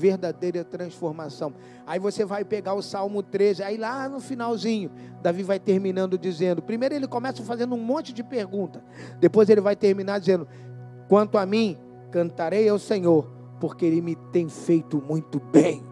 verdadeira 0.00 0.64
transformação. 0.64 1.52
Aí 1.86 1.98
você 1.98 2.24
vai 2.24 2.42
pegar 2.42 2.72
o 2.72 2.80
Salmo 2.80 3.22
13, 3.22 3.62
aí 3.62 3.76
lá 3.76 4.08
no 4.08 4.18
finalzinho, 4.18 4.90
Davi 5.22 5.42
vai 5.42 5.60
terminando 5.60 6.16
dizendo: 6.16 6.62
primeiro 6.62 6.94
ele 6.94 7.06
começa 7.06 7.42
fazendo 7.42 7.74
um 7.74 7.78
monte 7.78 8.12
de 8.12 8.24
perguntas, 8.24 8.82
depois 9.20 9.50
ele 9.50 9.60
vai 9.60 9.76
terminar 9.76 10.18
dizendo: 10.18 10.48
quanto 11.06 11.36
a 11.36 11.44
mim, 11.44 11.76
cantarei 12.10 12.66
ao 12.68 12.78
Senhor, 12.78 13.30
porque 13.60 13.84
ele 13.84 14.00
me 14.00 14.16
tem 14.32 14.48
feito 14.48 15.02
muito 15.06 15.38
bem. 15.38 15.89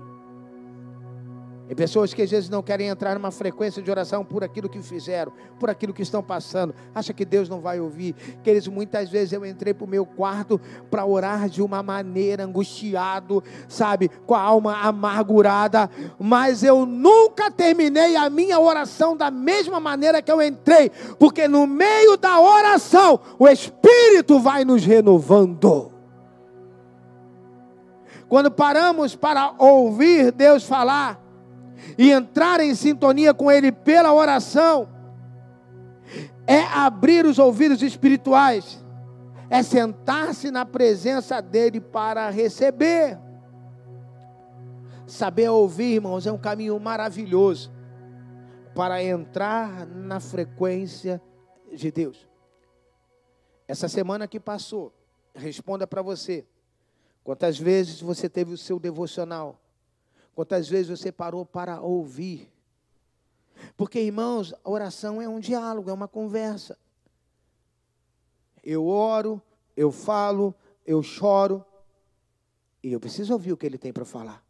Tem 1.69 1.77
pessoas 1.77 2.15
que 2.15 2.23
às 2.23 2.31
vezes 2.31 2.49
não 2.49 2.63
querem 2.63 2.89
entrar 2.89 3.15
numa 3.15 3.31
frequência 3.31 3.83
de 3.83 3.91
oração 3.91 4.25
por 4.25 4.43
aquilo 4.43 4.71
que 4.71 4.81
fizeram, 4.81 5.31
por 5.61 5.69
aquilo 5.69 5.93
que 5.93 6.01
estão 6.01 6.23
passando. 6.23 6.75
Acha 6.95 7.13
que 7.13 7.27
Deus 7.27 7.47
não 7.47 7.61
vai 7.61 7.79
ouvir. 7.79 8.15
Queridos, 8.43 8.69
muitas 8.69 9.11
vezes 9.11 9.35
eu 9.35 9.45
entrei 9.45 9.75
para 9.75 9.85
o 9.85 9.89
meu 9.89 10.07
quarto 10.07 10.59
para 10.91 11.05
orar 11.05 11.47
de 11.47 11.61
uma 11.61 11.83
maneira 11.83 12.43
angustiado, 12.43 13.45
sabe, 13.69 14.09
com 14.27 14.35
a 14.35 14.41
alma 14.41 14.79
amargurada, 14.81 15.91
mas 16.19 16.65
eu 16.65 16.87
nunca 16.87 17.51
terminei 17.51 18.17
a 18.17 18.31
minha 18.31 18.59
oração 18.59 19.15
da 19.15 19.31
mesma 19.31 19.79
maneira 19.79 20.23
que 20.23 20.33
eu 20.33 20.41
entrei, 20.41 20.91
porque 21.19 21.47
no 21.47 21.67
meio 21.67 22.17
da 22.17 22.41
oração 22.41 23.21
o 23.39 23.47
Espírito 23.47 24.41
vai 24.41 24.65
nos 24.65 24.87
renovando. 24.87 25.93
Quando 28.27 28.51
paramos 28.51 29.15
para 29.15 29.53
ouvir 29.59 30.33
Deus 30.33 30.65
falar, 30.65 31.28
e 31.97 32.11
entrar 32.11 32.61
em 32.61 32.75
sintonia 32.75 33.33
com 33.33 33.51
Ele 33.51 33.71
pela 33.71 34.13
oração, 34.13 34.89
é 36.47 36.63
abrir 36.63 37.27
os 37.27 37.39
ouvidos 37.39 37.83
espirituais, 37.83 38.83
é 39.51 39.63
sentar-se 39.63 40.51
na 40.51 40.65
presença 40.65 41.41
dEle 41.41 41.81
para 41.81 42.31
receber. 42.31 43.19
Saber 45.07 45.49
ouvir, 45.49 45.95
irmãos, 45.95 46.27
é 46.27 46.33
um 46.33 46.39
caminho 46.39 46.79
maravilhoso 46.79 47.73
para 48.75 49.03
entrar 49.03 49.87
na 49.87 50.21
frequência 50.21 51.21
de 51.73 51.91
Deus. 51.91 52.29
Essa 53.67 53.89
semana 53.89 54.29
que 54.29 54.39
passou, 54.39 54.93
responda 55.35 55.87
para 55.87 56.01
você: 56.03 56.47
quantas 57.25 57.59
vezes 57.59 58.01
você 58.01 58.29
teve 58.29 58.53
o 58.53 58.59
seu 58.59 58.79
devocional? 58.79 59.59
Quantas 60.39 60.69
vezes 60.69 60.97
você 60.97 61.11
parou 61.11 61.45
para 61.45 61.81
ouvir? 61.81 62.49
Porque, 63.77 64.01
irmãos, 64.01 64.55
a 64.63 64.71
oração 64.71 65.21
é 65.21 65.29
um 65.29 65.41
diálogo, 65.41 65.91
é 65.91 65.93
uma 65.93 66.07
conversa. 66.07 66.79
Eu 68.63 68.87
oro, 68.87 69.43
eu 69.77 69.91
falo, 69.91 70.55
eu 70.87 71.03
choro, 71.03 71.65
e 72.85 72.93
eu 72.93 73.01
preciso 73.01 73.33
ouvir 73.33 73.53
o 73.53 73.57
que 73.57 73.67
ele 73.67 73.77
tem 73.77 73.93
para 73.93 74.05
falar. 74.05 74.41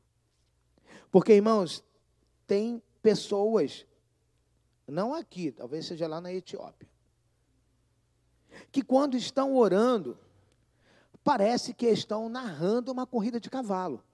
Porque, 1.10 1.32
irmãos, 1.32 1.82
tem 2.46 2.82
pessoas, 3.00 3.86
não 4.86 5.14
aqui, 5.14 5.50
talvez 5.50 5.86
seja 5.86 6.06
lá 6.06 6.20
na 6.20 6.30
Etiópia, 6.30 6.86
que 8.70 8.82
quando 8.82 9.16
estão 9.16 9.56
orando, 9.56 10.18
parece 11.24 11.72
que 11.72 11.86
estão 11.86 12.28
narrando 12.28 12.92
uma 12.92 13.06
corrida 13.06 13.40
de 13.40 13.48
cavalo. 13.48 14.04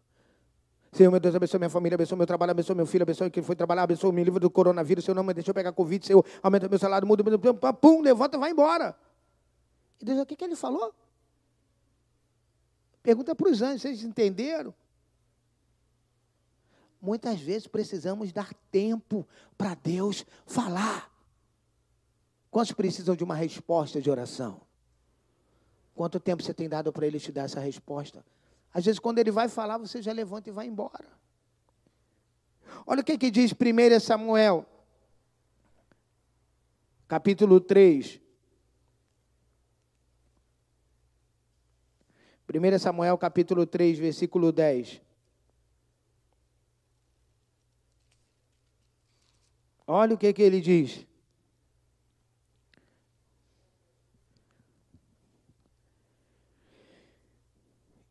Senhor, 0.94 1.10
meu 1.10 1.18
Deus, 1.18 1.34
abençoe 1.34 1.58
minha 1.58 1.68
família, 1.68 1.96
abençoe 1.96 2.16
meu 2.16 2.26
trabalho, 2.26 2.52
abençoe 2.52 2.76
meu 2.76 2.86
filho, 2.86 3.02
abençoe 3.02 3.28
quem 3.28 3.42
foi 3.42 3.56
trabalhar, 3.56 3.82
abençoe 3.82 4.12
me 4.12 4.22
livre 4.22 4.38
do 4.38 4.48
coronavírus, 4.48 5.04
Senhor, 5.04 5.16
não 5.16 5.24
me 5.24 5.34
deixa 5.34 5.50
eu 5.50 5.54
pegar 5.54 5.72
Covid, 5.72 6.06
Senhor, 6.06 6.24
aumenta 6.40 6.68
meu 6.68 6.78
salário, 6.78 7.04
muda, 7.04 7.24
muda, 7.24 7.72
pum, 7.72 8.00
levanta 8.00 8.36
e 8.36 8.40
vai 8.40 8.52
embora. 8.52 8.96
E 10.00 10.04
Deus, 10.04 10.20
o 10.20 10.26
que, 10.26 10.36
que 10.36 10.44
ele 10.44 10.54
falou? 10.54 10.94
Pergunta 13.02 13.34
para 13.34 13.48
os 13.48 13.60
anjos, 13.60 13.82
vocês 13.82 14.04
entenderam? 14.04 14.72
Muitas 17.02 17.40
vezes 17.40 17.66
precisamos 17.66 18.32
dar 18.32 18.54
tempo 18.70 19.26
para 19.58 19.74
Deus 19.74 20.24
falar. 20.46 21.10
Quantos 22.52 22.70
precisam 22.70 23.16
de 23.16 23.24
uma 23.24 23.34
resposta 23.34 24.00
de 24.00 24.08
oração? 24.08 24.60
Quanto 25.92 26.20
tempo 26.20 26.40
você 26.40 26.54
tem 26.54 26.68
dado 26.68 26.92
para 26.92 27.04
Ele 27.04 27.18
te 27.18 27.32
dar 27.32 27.42
essa 27.42 27.58
resposta? 27.58 28.24
Às 28.74 28.84
vezes, 28.84 28.98
quando 28.98 29.20
ele 29.20 29.30
vai 29.30 29.48
falar, 29.48 29.78
você 29.78 30.02
já 30.02 30.12
levanta 30.12 30.48
e 30.48 30.52
vai 30.52 30.66
embora. 30.66 31.06
Olha 32.84 33.02
o 33.02 33.04
que, 33.04 33.16
que 33.16 33.30
diz 33.30 33.52
1 33.52 34.00
Samuel, 34.00 34.66
capítulo 37.06 37.60
3. 37.60 38.20
1 42.52 42.78
Samuel, 42.80 43.16
capítulo 43.16 43.64
3, 43.64 43.98
versículo 43.98 44.50
10. 44.50 45.00
Olha 49.86 50.14
o 50.14 50.18
que, 50.18 50.32
que 50.32 50.42
ele 50.42 50.60
diz. 50.60 51.06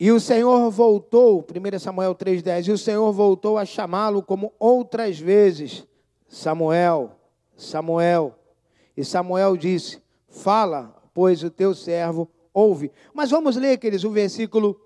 E 0.03 0.11
o 0.11 0.19
Senhor 0.19 0.69
voltou, 0.69 1.47
1 1.47 1.79
Samuel 1.79 2.13
3,10, 2.13 2.67
e 2.67 2.71
o 2.73 2.77
Senhor 2.77 3.09
voltou 3.13 3.57
a 3.57 3.63
chamá-lo 3.63 4.21
como 4.21 4.51
outras 4.59 5.17
vezes: 5.17 5.87
Samuel, 6.27 7.11
Samuel. 7.55 8.37
E 8.97 9.05
Samuel 9.05 9.55
disse: 9.55 10.01
Fala, 10.27 10.93
pois 11.13 11.41
o 11.41 11.49
teu 11.49 11.73
servo 11.73 12.29
ouve. 12.53 12.91
Mas 13.13 13.31
vamos 13.31 13.55
ler, 13.55 13.77
queridos, 13.77 14.03
o 14.03 14.09
versículo 14.09 14.77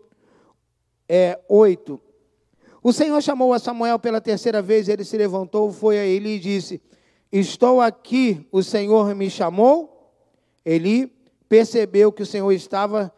é, 1.09 1.39
8. 1.49 1.99
O 2.83 2.93
Senhor 2.93 3.19
chamou 3.19 3.53
a 3.53 3.57
Samuel 3.57 3.97
pela 3.97 4.21
terceira 4.21 4.61
vez, 4.61 4.87
ele 4.87 5.03
se 5.03 5.17
levantou, 5.17 5.71
foi 5.71 5.97
a 5.97 6.05
ele 6.05 6.35
e 6.35 6.39
disse: 6.39 6.79
Estou 7.31 7.81
aqui, 7.81 8.47
o 8.51 8.61
Senhor 8.61 9.15
me 9.15 9.31
chamou. 9.31 10.13
Ele 10.63 11.11
percebeu 11.49 12.11
que 12.11 12.21
o 12.21 12.25
Senhor 12.27 12.51
estava 12.51 13.11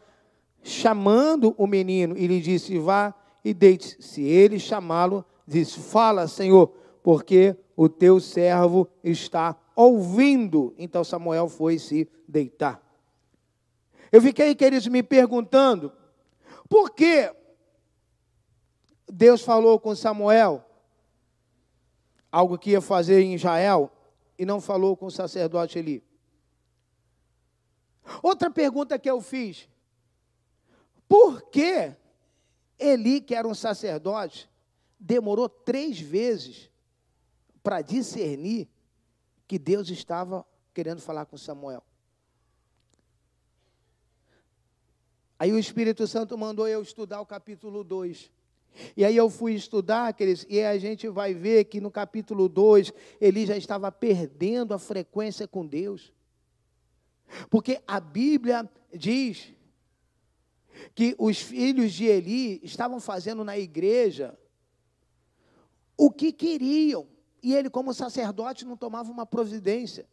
chamando 0.62 1.54
o 1.56 1.66
menino 1.66 2.16
e 2.16 2.26
lhe 2.26 2.40
disse: 2.40 2.78
Vá 2.78 3.14
e 3.44 3.52
deite. 3.54 3.96
Se 4.02 4.22
ele 4.22 4.58
chamá-lo, 4.58 5.24
disse: 5.46 5.80
Fala, 5.80 6.28
Senhor, 6.28 6.68
porque 7.02 7.56
o 7.76 7.88
teu 7.88 8.20
servo 8.20 8.88
está 9.02 9.56
ouvindo. 9.74 10.74
Então 10.76 11.02
Samuel 11.02 11.48
foi 11.48 11.78
se 11.78 12.08
deitar. 12.28 12.82
Eu 14.12 14.20
fiquei, 14.20 14.54
queridos, 14.54 14.86
me 14.88 15.02
perguntando: 15.02 15.92
por 16.68 16.90
que 16.90 17.34
Deus 19.08 19.42
falou 19.42 19.78
com 19.80 19.94
Samuel 19.94 20.64
algo 22.30 22.58
que 22.58 22.70
ia 22.70 22.80
fazer 22.80 23.20
em 23.22 23.34
Israel 23.34 23.90
e 24.38 24.44
não 24.44 24.60
falou 24.60 24.96
com 24.96 25.06
o 25.06 25.10
sacerdote 25.10 25.78
Eli? 25.78 26.04
Outra 28.22 28.50
pergunta 28.50 28.98
que 28.98 29.10
eu 29.10 29.20
fiz: 29.20 29.68
por 31.10 31.42
que 31.50 31.92
Eli, 32.78 33.20
que 33.20 33.34
era 33.34 33.48
um 33.48 33.54
sacerdote, 33.54 34.48
demorou 34.96 35.48
três 35.48 35.98
vezes 35.98 36.70
para 37.64 37.82
discernir 37.82 38.68
que 39.48 39.58
Deus 39.58 39.90
estava 39.90 40.46
querendo 40.72 41.00
falar 41.00 41.26
com 41.26 41.36
Samuel? 41.36 41.82
Aí 45.36 45.52
o 45.52 45.58
Espírito 45.58 46.06
Santo 46.06 46.38
mandou 46.38 46.68
eu 46.68 46.80
estudar 46.80 47.20
o 47.20 47.26
capítulo 47.26 47.82
2. 47.82 48.30
E 48.96 49.04
aí 49.04 49.16
eu 49.16 49.28
fui 49.28 49.54
estudar, 49.54 50.06
aqueles, 50.06 50.46
e 50.48 50.62
a 50.62 50.78
gente 50.78 51.08
vai 51.08 51.34
ver 51.34 51.64
que 51.64 51.80
no 51.80 51.90
capítulo 51.90 52.48
2 52.48 52.92
ele 53.20 53.44
já 53.46 53.56
estava 53.56 53.90
perdendo 53.90 54.72
a 54.72 54.78
frequência 54.78 55.48
com 55.48 55.66
Deus. 55.66 56.12
Porque 57.50 57.82
a 57.84 57.98
Bíblia 57.98 58.70
diz 58.94 59.52
que 60.94 61.14
os 61.18 61.40
filhos 61.40 61.92
de 61.92 62.04
Eli 62.04 62.60
estavam 62.62 63.00
fazendo 63.00 63.44
na 63.44 63.58
igreja 63.58 64.38
o 65.96 66.10
que 66.10 66.32
queriam. 66.32 67.06
E 67.42 67.54
ele, 67.54 67.70
como 67.70 67.94
sacerdote, 67.94 68.64
não 68.64 68.76
tomava 68.76 69.10
uma 69.10 69.26
providência. 69.26 70.06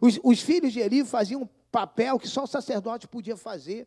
Os, 0.00 0.18
os 0.22 0.40
filhos 0.40 0.72
de 0.72 0.80
Eli 0.80 1.04
faziam 1.04 1.42
um 1.42 1.48
papel 1.70 2.18
que 2.18 2.28
só 2.28 2.44
o 2.44 2.46
sacerdote 2.46 3.08
podia 3.08 3.36
fazer. 3.36 3.86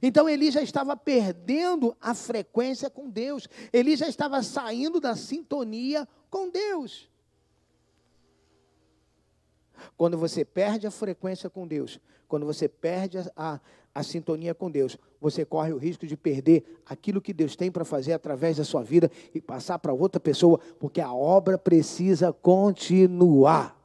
Então 0.00 0.28
Eli 0.28 0.50
já 0.50 0.62
estava 0.62 0.96
perdendo 0.96 1.96
a 2.00 2.14
frequência 2.14 2.88
com 2.88 3.10
Deus, 3.10 3.48
Eli 3.72 3.96
já 3.96 4.06
estava 4.06 4.42
saindo 4.42 5.00
da 5.00 5.16
sintonia 5.16 6.06
com 6.30 6.48
Deus. 6.50 7.10
Quando 9.96 10.16
você 10.16 10.44
perde 10.44 10.86
a 10.86 10.90
frequência 10.90 11.50
com 11.50 11.66
Deus, 11.66 11.98
quando 12.28 12.46
você 12.46 12.68
perde 12.68 13.18
a, 13.36 13.60
a, 13.94 14.02
sintonia 14.02 14.54
com 14.54 14.70
Deus, 14.70 14.96
você 15.20 15.44
corre 15.44 15.72
o 15.72 15.78
risco 15.78 16.06
de 16.06 16.16
perder 16.16 16.82
aquilo 16.86 17.20
que 17.20 17.32
Deus 17.32 17.56
tem 17.56 17.70
para 17.70 17.84
fazer 17.84 18.12
através 18.12 18.56
da 18.56 18.64
sua 18.64 18.82
vida 18.82 19.10
e 19.34 19.40
passar 19.40 19.78
para 19.78 19.92
outra 19.92 20.20
pessoa, 20.20 20.58
porque 20.78 21.00
a 21.00 21.12
obra 21.12 21.58
precisa 21.58 22.32
continuar. 22.32 23.80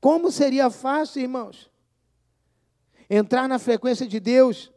Como 0.00 0.30
seria 0.30 0.70
fácil, 0.70 1.22
irmãos, 1.22 1.70
entrar 3.08 3.48
na 3.48 3.58
frequência 3.58 4.06
de 4.06 4.20
Deus 4.20 4.70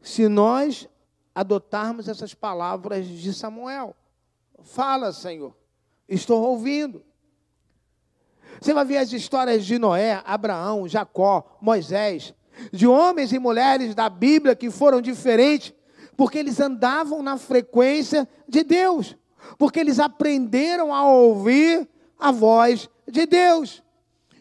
se 0.00 0.28
nós 0.28 0.88
adotarmos 1.34 2.08
essas 2.08 2.34
palavras 2.34 3.06
de 3.06 3.32
Samuel? 3.32 3.94
Fala, 4.62 5.12
Senhor, 5.12 5.54
estou 6.08 6.42
ouvindo. 6.42 7.04
Você 8.60 8.74
vai 8.74 8.84
ver 8.84 8.98
as 8.98 9.12
histórias 9.12 9.64
de 9.64 9.78
Noé, 9.78 10.22
Abraão, 10.24 10.88
Jacó, 10.88 11.58
Moisés, 11.60 12.34
de 12.72 12.86
homens 12.86 13.32
e 13.32 13.38
mulheres 13.38 13.94
da 13.94 14.08
Bíblia 14.08 14.56
que 14.56 14.70
foram 14.70 15.00
diferentes, 15.00 15.72
porque 16.16 16.38
eles 16.38 16.58
andavam 16.58 17.22
na 17.22 17.36
frequência 17.36 18.28
de 18.48 18.64
Deus, 18.64 19.16
porque 19.56 19.78
eles 19.78 20.00
aprenderam 20.00 20.92
a 20.92 21.08
ouvir 21.08 21.88
a 22.18 22.32
voz 22.32 22.90
de 23.06 23.26
Deus. 23.26 23.82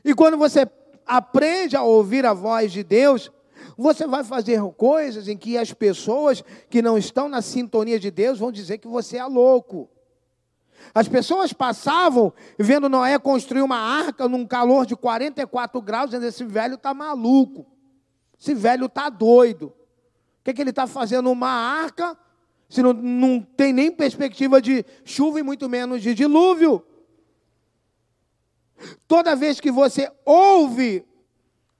E 0.04 0.14
quando 0.16 0.38
você 0.38 0.68
aprende 1.06 1.76
a 1.76 1.84
ouvir 1.84 2.26
a 2.26 2.34
voz 2.34 2.72
de 2.72 2.84
Deus, 2.84 3.32
você 3.78 4.08
vai 4.08 4.24
fazer 4.24 4.60
coisas 4.76 5.28
em 5.28 5.38
que 5.38 5.58
as 5.58 5.72
pessoas 5.72 6.44
que 6.70 6.82
não 6.82 6.98
estão 6.98 7.30
na 7.30 7.42
sintonia 7.42 8.00
de 8.00 8.10
Deus 8.10 8.40
vão 8.40 8.52
dizer 8.52 8.80
que 8.80 8.88
você 8.88 9.18
é 9.18 9.26
louco. 9.26 9.88
As 10.94 11.08
pessoas 11.08 11.54
passavam 11.54 12.34
vendo 12.58 12.90
Noé 12.90 13.18
construir 13.20 13.62
uma 13.62 13.78
arca 13.78 14.28
num 14.28 14.46
calor 14.46 14.86
de 14.86 14.96
44 14.96 15.82
graus, 15.82 16.10
dizendo: 16.10 16.26
esse 16.26 16.44
velho 16.44 16.76
está 16.76 16.94
maluco, 16.94 17.66
esse 18.40 18.54
velho 18.54 18.86
está 18.86 19.10
doido. 19.10 19.68
O 19.68 20.44
que, 20.44 20.52
é 20.52 20.54
que 20.54 20.62
ele 20.62 20.70
está 20.70 20.88
fazendo? 20.88 21.30
Uma 21.30 21.50
arca, 21.50 22.18
se 22.70 22.82
não, 22.82 22.94
não 22.94 23.42
tem 23.42 23.74
nem 23.74 23.92
perspectiva 23.92 24.62
de 24.62 24.86
chuva 25.04 25.40
e 25.40 25.44
muito 25.44 25.68
menos 25.68 26.02
de 26.02 26.14
dilúvio. 26.14 26.84
Toda 29.08 29.36
vez 29.36 29.60
que 29.60 29.72
você 29.72 30.12
ouve 30.26 31.06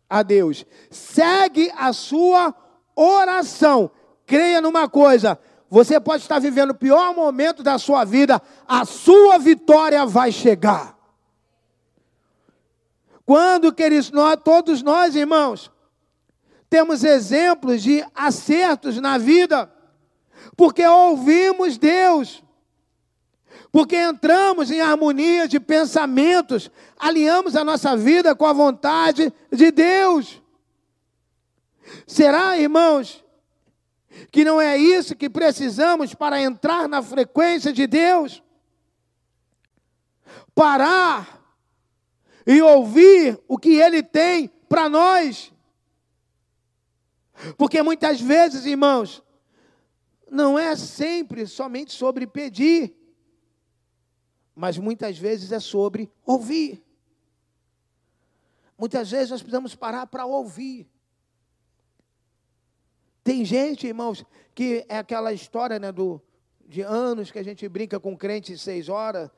a 0.10 0.24
Deus, 0.24 0.66
segue 0.90 1.72
a 1.76 1.94
sua 1.94 2.54
oração. 2.96 3.92
Creia 4.26 4.60
numa 4.60 4.90
coisa: 4.90 5.40
você 5.70 6.00
pode 6.00 6.24
estar 6.24 6.40
vivendo 6.40 6.72
o 6.72 6.76
pior 6.76 7.14
momento 7.14 7.62
da 7.62 7.78
sua 7.78 8.04
vida, 8.04 8.42
a 8.68 8.86
sua 8.86 9.38
vitória 9.38 10.06
vai 10.06 10.32
chegar. 10.32 10.98
Quando, 13.26 13.74
queridos, 13.74 14.12
nós, 14.12 14.38
todos 14.44 14.82
nós, 14.82 15.16
irmãos, 15.16 15.72
temos 16.70 17.04
exemplos 17.04 17.84
de 17.84 18.06
acertos 18.16 18.98
na 18.98 19.18
vida, 19.18 19.72
porque 20.56 20.86
ouvimos 20.86 21.78
Deus 21.78 22.44
porque 23.72 23.96
entramos 23.96 24.72
em 24.72 24.82
harmonia 24.82 25.48
de 25.48 25.60
pensamentos, 25.60 26.72
alinhamos 26.98 27.56
a 27.56 27.64
nossa 27.64 27.96
vida 27.96 28.34
com 28.34 28.46
a 28.46 28.54
vontade 28.54 29.32
de 29.52 29.72
Deus. 29.72 30.42
Será, 32.08 32.58
irmãos, 32.58 33.24
que 34.32 34.44
não 34.44 34.60
é 34.60 34.78
isso 34.78 35.16
que 35.16 35.30
precisamos 35.30 36.14
para 36.14 36.42
entrar 36.42 36.88
na 36.88 37.02
frequência 37.02 37.72
de 37.72 37.88
Deus? 37.88 38.44
Parar 40.54 41.42
e 42.46 42.62
ouvir 42.62 43.40
o 43.48 43.58
que 43.58 43.76
Ele 43.76 44.02
tem 44.02 44.48
para 44.68 44.90
nós. 44.90 45.54
Porque 47.58 47.82
muitas 47.82 48.20
vezes, 48.20 48.66
irmãos, 48.66 49.24
não 50.30 50.58
é 50.58 50.76
sempre 50.76 51.46
somente 51.46 51.92
sobre 51.92 52.26
pedir 52.26 52.98
mas 54.58 54.76
muitas 54.76 55.20
vezes 55.20 55.52
é 55.52 55.60
sobre 55.60 56.12
ouvir. 56.26 56.84
Muitas 58.76 59.12
vezes 59.12 59.30
nós 59.30 59.40
precisamos 59.40 59.76
parar 59.76 60.08
para 60.08 60.26
ouvir. 60.26 60.90
Tem 63.28 63.44
gente, 63.44 63.86
irmãos, 63.86 64.26
que 64.56 64.86
é 64.88 65.00
aquela 65.00 65.34
história 65.34 65.78
né, 65.78 65.92
do, 65.92 66.22
de 66.66 66.82
anos 66.82 67.30
que 67.30 67.38
a 67.38 67.44
gente 67.44 67.68
brinca 67.68 68.00
com 68.00 68.16
crente 68.16 68.58
seis 68.58 68.88
horas. 68.88 69.30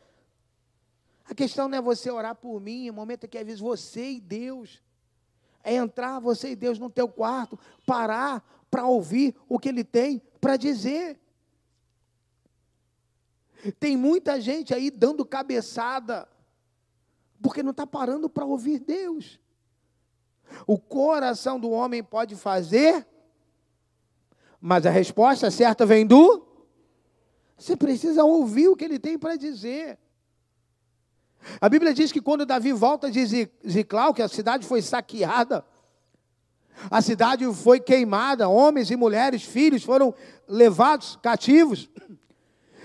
A 1.26 1.34
questão 1.34 1.68
não 1.68 1.76
é 1.76 1.82
você 1.82 2.12
orar 2.12 2.36
por 2.36 2.62
mim, 2.62 2.88
o 2.88 2.94
momento 2.94 3.24
é 3.24 3.28
que 3.28 3.36
às 3.36 3.44
vezes 3.44 3.60
você 3.60 4.12
e 4.12 4.22
Deus. 4.22 4.80
É 5.64 5.74
entrar 5.74 6.20
você 6.20 6.52
e 6.52 6.56
Deus 6.56 6.78
no 6.78 6.88
teu 6.88 7.08
quarto, 7.10 7.58
parar 7.84 8.48
para 8.70 8.86
ouvir 8.86 9.36
o 9.48 9.58
que 9.58 9.70
Ele 9.70 9.84
tem 9.84 10.22
para 10.40 10.56
dizer. 10.56 11.20
Tem 13.80 13.98
muita 13.98 14.40
gente 14.40 14.72
aí 14.72 14.92
dando 14.92 15.26
cabeçada, 15.26 16.30
porque 17.42 17.64
não 17.64 17.72
está 17.72 17.88
parando 17.88 18.30
para 18.30 18.46
ouvir 18.46 18.78
Deus. 18.78 19.40
O 20.68 20.78
coração 20.78 21.60
do 21.60 21.72
homem 21.72 22.04
pode 22.04 22.36
fazer, 22.36 23.08
mas 24.62 24.86
a 24.86 24.90
resposta 24.90 25.50
certa 25.50 25.86
vem 25.86 26.06
do. 26.06 26.46
Você 27.58 27.76
precisa 27.76 28.24
ouvir 28.24 28.68
o 28.68 28.76
que 28.76 28.86
ele 28.86 29.00
tem 29.00 29.18
para 29.18 29.36
dizer. 29.36 29.98
A 31.60 31.70
Bíblia 31.70 31.94
diz 31.94 32.12
que 32.12 32.22
quando 32.22 32.46
Davi 32.46 32.74
volta 32.74 33.10
de 33.10 33.50
Ziclau, 33.68 34.14
que 34.14 34.22
a 34.22 34.28
cidade 34.28 34.66
foi 34.66 34.82
saqueada, 34.82 35.66
a 36.90 37.02
cidade 37.02 37.46
foi 37.54 37.80
queimada, 37.80 38.48
homens 38.48 38.92
e 38.92 38.96
mulheres, 38.96 39.44
filhos 39.44 39.84
foram 39.84 40.14
levados 40.48 41.18
cativos. 41.22 41.90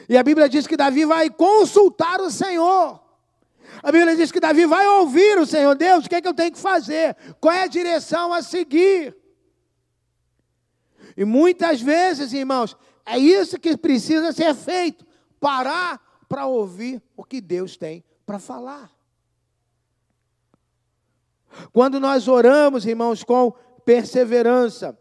E 0.09 0.17
a 0.17 0.23
Bíblia 0.23 0.49
diz 0.49 0.67
que 0.67 0.77
Davi 0.77 1.05
vai 1.05 1.31
consultar 1.31 2.21
o 2.21 2.31
Senhor. 2.31 3.01
A 3.83 3.91
Bíblia 3.91 4.17
diz 4.17 4.31
que 4.31 4.41
Davi 4.41 4.67
vai 4.67 4.87
ouvir 4.87 5.39
o 5.39 5.47
Senhor. 5.47 5.75
Deus, 5.75 6.05
o 6.05 6.09
que, 6.09 6.17
é 6.17 6.21
que 6.21 6.29
eu 6.29 6.35
tenho 6.35 6.53
que 6.53 6.59
fazer? 6.59 7.17
Qual 7.41 7.55
é 7.55 7.63
a 7.63 7.67
direção 7.67 8.33
a 8.33 8.43
seguir? 8.43 9.17
E 11.17 11.25
muitas 11.25 11.81
vezes, 11.81 12.33
irmãos, 12.33 12.77
é 13.07 13.19
isso 13.19 13.59
que 13.59 13.77
precisa 13.77 14.33
ser 14.33 14.55
feito: 14.55 15.07
parar 15.39 16.01
para 16.29 16.47
ouvir 16.47 17.03
o 17.17 17.23
que 17.23 17.41
Deus 17.41 17.77
tem 17.77 18.03
para 18.27 18.39
falar. 18.39 18.91
Quando 21.73 22.01
nós 22.01 22.27
oramos, 22.27 22.85
irmãos, 22.85 23.23
com 23.23 23.53
perseverança, 23.85 24.99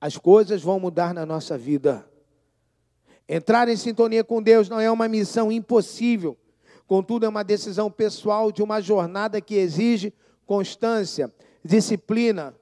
as 0.00 0.16
coisas 0.16 0.62
vão 0.62 0.80
mudar 0.80 1.14
na 1.14 1.24
nossa 1.24 1.56
vida. 1.56 2.08
Entrar 3.28 3.68
em 3.68 3.76
sintonia 3.76 4.22
com 4.22 4.42
Deus 4.42 4.68
não 4.68 4.80
é 4.80 4.90
uma 4.90 5.08
missão 5.08 5.50
impossível, 5.50 6.36
contudo, 6.86 7.26
é 7.26 7.28
uma 7.28 7.42
decisão 7.42 7.90
pessoal 7.90 8.52
de 8.52 8.62
uma 8.62 8.80
jornada 8.80 9.40
que 9.40 9.56
exige 9.56 10.12
constância, 10.46 11.32
disciplina, 11.64 12.54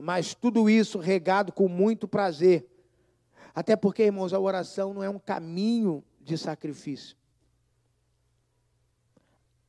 mas 0.00 0.34
tudo 0.34 0.68
isso 0.68 0.98
regado 0.98 1.52
com 1.52 1.68
muito 1.68 2.06
prazer. 2.06 2.68
Até 3.54 3.74
porque, 3.74 4.04
irmãos, 4.04 4.32
a 4.32 4.40
oração 4.40 4.92
não 4.92 5.02
é 5.02 5.08
um 5.08 5.18
caminho 5.18 6.04
de 6.20 6.36
sacrifício. 6.36 7.16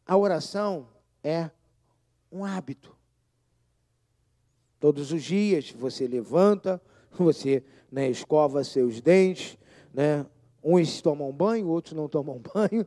A 0.05 0.17
oração 0.17 0.89
é 1.23 1.49
um 2.31 2.43
hábito. 2.43 2.95
Todos 4.79 5.11
os 5.11 5.23
dias 5.23 5.71
você 5.71 6.07
levanta, 6.07 6.81
você 7.11 7.63
né, 7.91 8.09
escova 8.09 8.63
seus 8.63 9.01
dentes, 9.01 9.57
né? 9.93 10.25
Uns 10.63 11.01
tomam 11.01 11.31
banho, 11.31 11.67
outros 11.67 11.93
não 11.93 12.09
tomam 12.09 12.41
banho. 12.53 12.85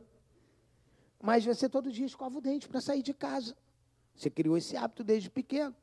Mas 1.21 1.45
você 1.45 1.67
todo 1.67 1.91
dia 1.91 2.05
escova 2.05 2.37
o 2.37 2.41
dente 2.41 2.67
para 2.67 2.81
sair 2.81 3.01
de 3.01 3.13
casa. 3.13 3.55
Você 4.15 4.29
criou 4.29 4.57
esse 4.57 4.75
hábito 4.77 5.03
desde 5.03 5.29
pequeno. 5.29 5.75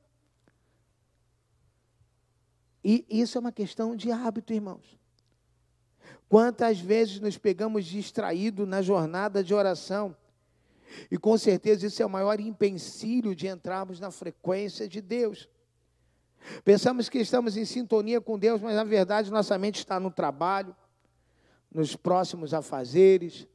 E 2.84 3.04
isso 3.08 3.36
é 3.36 3.40
uma 3.40 3.52
questão 3.52 3.96
de 3.96 4.10
hábito, 4.10 4.52
irmãos. 4.52 4.98
Quantas 6.28 6.78
vezes 6.78 7.20
nos 7.20 7.38
pegamos 7.38 7.86
distraídos 7.86 8.68
na 8.68 8.82
jornada 8.82 9.42
de 9.42 9.54
oração? 9.54 10.14
E 11.10 11.18
com 11.18 11.36
certeza 11.36 11.86
isso 11.86 12.02
é 12.02 12.06
o 12.06 12.10
maior 12.10 12.38
empecilho 12.40 13.34
de 13.34 13.46
entrarmos 13.46 14.00
na 14.00 14.10
frequência 14.10 14.88
de 14.88 15.00
Deus. 15.00 15.48
Pensamos 16.64 17.08
que 17.08 17.18
estamos 17.18 17.56
em 17.56 17.64
sintonia 17.64 18.20
com 18.20 18.38
Deus, 18.38 18.60
mas 18.60 18.76
na 18.76 18.84
verdade 18.84 19.30
nossa 19.30 19.58
mente 19.58 19.78
está 19.78 19.98
no 19.98 20.10
trabalho, 20.10 20.74
nos 21.70 21.96
próximos 21.96 22.54
afazeres, 22.54 23.46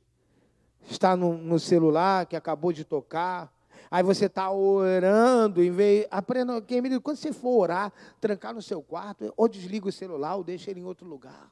está 0.89 1.15
no, 1.15 1.37
no 1.37 1.59
celular 1.59 2.25
que 2.25 2.35
acabou 2.35 2.71
de 2.73 2.83
tocar, 2.83 3.51
Aí 3.89 4.03
você 4.03 4.25
está 4.25 4.51
orando, 4.51 5.63
em 5.63 5.71
vez. 5.71 6.07
Aprenda, 6.09 6.61
quando 7.01 7.17
você 7.17 7.31
for 7.31 7.61
orar, 7.61 7.93
trancar 8.19 8.53
no 8.53 8.61
seu 8.61 8.81
quarto, 8.81 9.33
ou 9.37 9.47
desliga 9.47 9.87
o 9.87 9.91
celular, 9.91 10.35
ou 10.35 10.43
deixa 10.43 10.71
ele 10.71 10.79
em 10.79 10.85
outro 10.85 11.07
lugar. 11.07 11.51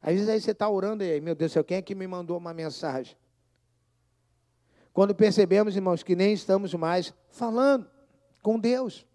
Às 0.00 0.14
vezes 0.14 0.28
aí 0.28 0.40
você 0.40 0.52
está 0.52 0.68
orando 0.68 1.04
e 1.04 1.10
aí, 1.10 1.20
meu 1.20 1.34
Deus 1.34 1.50
do 1.50 1.54
céu, 1.54 1.64
quem 1.64 1.78
é 1.78 1.82
que 1.82 1.94
me 1.94 2.06
mandou 2.06 2.36
uma 2.36 2.54
mensagem? 2.54 3.16
Quando 4.92 5.14
percebemos, 5.14 5.76
irmãos, 5.76 6.02
que 6.02 6.16
nem 6.16 6.32
estamos 6.32 6.74
mais 6.74 7.12
falando 7.30 7.88
com 8.42 8.58
Deus. 8.58 9.06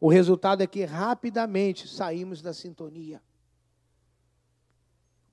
O 0.00 0.08
resultado 0.08 0.62
é 0.62 0.66
que 0.66 0.84
rapidamente 0.84 1.88
saímos 1.88 2.40
da 2.40 2.54
sintonia. 2.54 3.20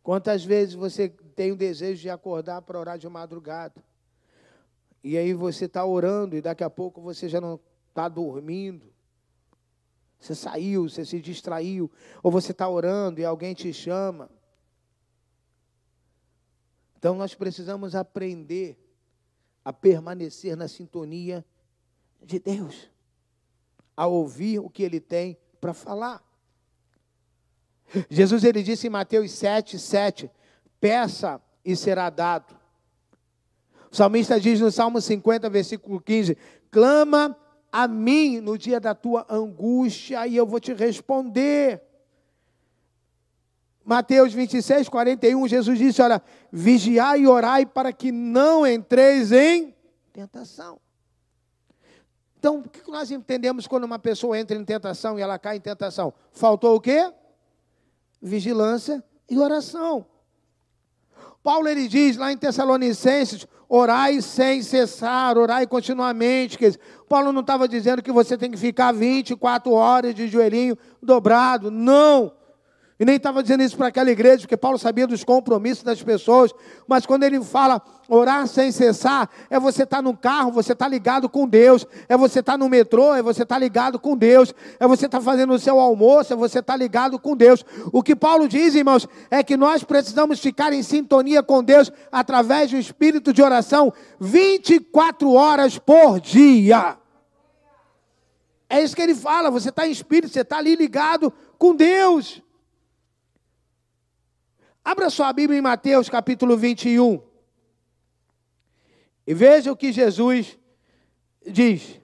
Quantas 0.01 0.43
vezes 0.43 0.75
você 0.75 1.09
tem 1.09 1.51
o 1.51 1.55
desejo 1.55 2.01
de 2.01 2.09
acordar 2.09 2.61
para 2.61 2.79
orar 2.79 2.97
de 2.97 3.07
madrugada? 3.07 3.83
E 5.07 5.19
aí 5.19 5.35
você 5.35 5.65
está 5.65 5.85
orando 5.85 6.35
e 6.35 6.41
daqui 6.41 6.63
a 6.63 6.69
pouco 6.69 6.99
você 6.99 7.29
já 7.29 7.39
não 7.39 7.59
está 7.89 8.09
dormindo. 8.09 8.91
Você 10.19 10.33
saiu, 10.33 10.89
você 10.89 11.05
se 11.05 11.21
distraiu. 11.21 11.91
Ou 12.23 12.31
você 12.31 12.51
está 12.51 12.67
orando 12.67 13.21
e 13.21 13.23
alguém 13.23 13.53
te 13.53 13.71
chama. 13.71 14.31
Então 16.97 17.13
nós 17.13 17.35
precisamos 17.35 17.93
aprender 17.93 18.79
a 19.63 19.71
permanecer 19.71 20.57
na 20.57 20.67
sintonia 20.67 21.45
de 22.19 22.39
Deus, 22.39 22.89
a 23.95 24.07
ouvir 24.07 24.57
o 24.57 24.71
que 24.71 24.81
Ele 24.81 24.99
tem 24.99 25.37
para 25.61 25.71
falar. 25.71 26.23
Jesus 28.09 28.43
ele 28.43 28.63
disse 28.63 28.87
em 28.87 28.89
Mateus 28.89 29.31
7, 29.33 29.77
7, 29.77 30.31
peça 30.79 31.39
e 31.63 31.75
será 31.75 32.09
dado. 32.09 32.64
O 33.95 33.97
salmista 33.97 34.37
diz 34.37 34.59
no 34.59 34.69
Salmo 34.69 34.99
50, 34.99 35.49
versículo 35.49 36.01
15: 36.01 36.37
clama 36.69 37.33
a 37.71 37.87
mim 37.87 38.41
no 38.41 38.57
dia 38.57 38.77
da 38.77 38.93
tua 38.93 39.25
angústia 39.29 40.27
e 40.27 40.35
eu 40.35 40.45
vou 40.45 40.59
te 40.59 40.73
responder. 40.73 41.81
Mateus 43.85 44.33
26, 44.33 44.89
41, 44.89 45.47
Jesus 45.47 45.79
disse: 45.79 46.01
Olha, 46.01 46.21
vigiai 46.51 47.21
e 47.21 47.27
orai 47.27 47.65
para 47.65 47.93
que 47.93 48.11
não 48.11 48.67
entreis 48.67 49.31
em 49.31 49.73
tentação. 50.11 50.77
Então, 52.37 52.59
o 52.59 52.69
que 52.69 52.91
nós 52.91 53.11
entendemos 53.11 53.65
quando 53.65 53.85
uma 53.85 53.97
pessoa 53.97 54.37
entra 54.37 54.57
em 54.57 54.65
tentação 54.65 55.17
e 55.17 55.21
ela 55.21 55.39
cai 55.39 55.55
em 55.55 55.61
tentação? 55.61 56.13
Faltou 56.33 56.75
o 56.75 56.81
quê? 56.81 57.13
Vigilância 58.21 59.01
e 59.29 59.39
oração. 59.39 60.05
Paulo 61.45 61.67
ele 61.67 61.87
diz 61.87 62.17
lá 62.17 62.31
em 62.31 62.37
Tessalonicenses: 62.37 63.45
orai 63.69 64.19
sem 64.19 64.63
cessar, 64.63 65.37
orai 65.37 65.67
continuamente. 65.67 66.57
Quer 66.57 66.69
dizer, 66.69 66.79
Paulo 67.07 67.31
não 67.31 67.41
estava 67.41 67.67
dizendo 67.67 68.01
que 68.01 68.11
você 68.11 68.35
tem 68.35 68.49
que 68.49 68.57
ficar 68.57 68.91
24 68.91 69.71
horas 69.71 70.15
de 70.15 70.27
joelhinho 70.27 70.75
dobrado. 71.03 71.69
Não. 71.69 72.33
E 72.97 73.03
nem 73.03 73.17
estava 73.17 73.43
dizendo 73.43 73.61
isso 73.61 73.75
para 73.75 73.87
aquela 73.87 74.09
igreja, 74.09 74.41
porque 74.41 74.55
Paulo 74.55 74.77
sabia 74.77 75.05
dos 75.05 75.21
compromissos 75.21 75.83
das 75.83 76.01
pessoas. 76.01 76.53
Mas 76.87 77.05
quando 77.05 77.23
ele 77.23 77.43
fala 77.43 77.81
orar 78.07 78.47
sem 78.47 78.71
cessar, 78.71 79.29
é 79.49 79.59
você 79.59 79.83
estar 79.83 79.97
tá 79.97 80.01
no 80.01 80.15
carro, 80.15 80.49
você 80.49 80.71
está 80.71 80.87
ligado 80.87 81.27
com 81.27 81.45
Deus. 81.45 81.85
É 82.07 82.15
você 82.15 82.39
estar 82.39 82.53
tá 82.53 82.57
no 82.57 82.69
metrô, 82.69 83.13
é 83.13 83.21
você 83.21 83.43
estar 83.43 83.55
tá 83.55 83.59
ligado 83.59 83.99
com 83.99 84.15
Deus. 84.15 84.55
É 84.79 84.87
você 84.87 85.07
estar 85.07 85.17
tá 85.17 85.23
fazendo 85.23 85.51
o 85.51 85.59
seu 85.59 85.77
almoço, 85.77 86.31
é 86.31 86.37
você 86.37 86.59
estar 86.59 86.71
tá 86.71 86.77
ligado 86.77 87.19
com 87.19 87.35
Deus. 87.35 87.65
O 87.91 88.01
que 88.01 88.15
Paulo 88.15 88.47
diz, 88.47 88.75
irmãos, 88.75 89.05
é 89.29 89.43
que 89.43 89.57
nós 89.57 89.83
precisamos 89.83 90.39
ficar 90.39 90.71
em 90.71 90.81
sintonia 90.81 91.43
com 91.43 91.61
Deus 91.61 91.91
através 92.09 92.71
do 92.71 92.77
espírito 92.77 93.33
de 93.33 93.41
oração 93.41 93.91
24 94.21 95.33
horas 95.33 95.77
por 95.77 96.21
dia. 96.21 96.97
É 98.69 98.81
isso 98.81 98.95
que 98.95 99.01
ele 99.01 99.15
fala, 99.15 99.51
você 99.51 99.67
está 99.67 99.85
em 99.85 99.91
espírito, 99.91 100.31
você 100.31 100.41
está 100.41 100.57
ali 100.57 100.75
ligado 100.75 101.31
com 101.57 101.75
Deus. 101.75 102.41
Abra 104.85 105.09
sua 105.09 105.33
Bíblia 105.33 105.57
em 105.57 105.63
Mateus 105.63 106.07
capítulo 106.09 106.55
21. 106.55 107.19
E 109.25 109.33
veja 109.33 109.71
o 109.71 109.75
que 109.75 109.91
Jesus 109.91 110.59
diz. 111.43 111.99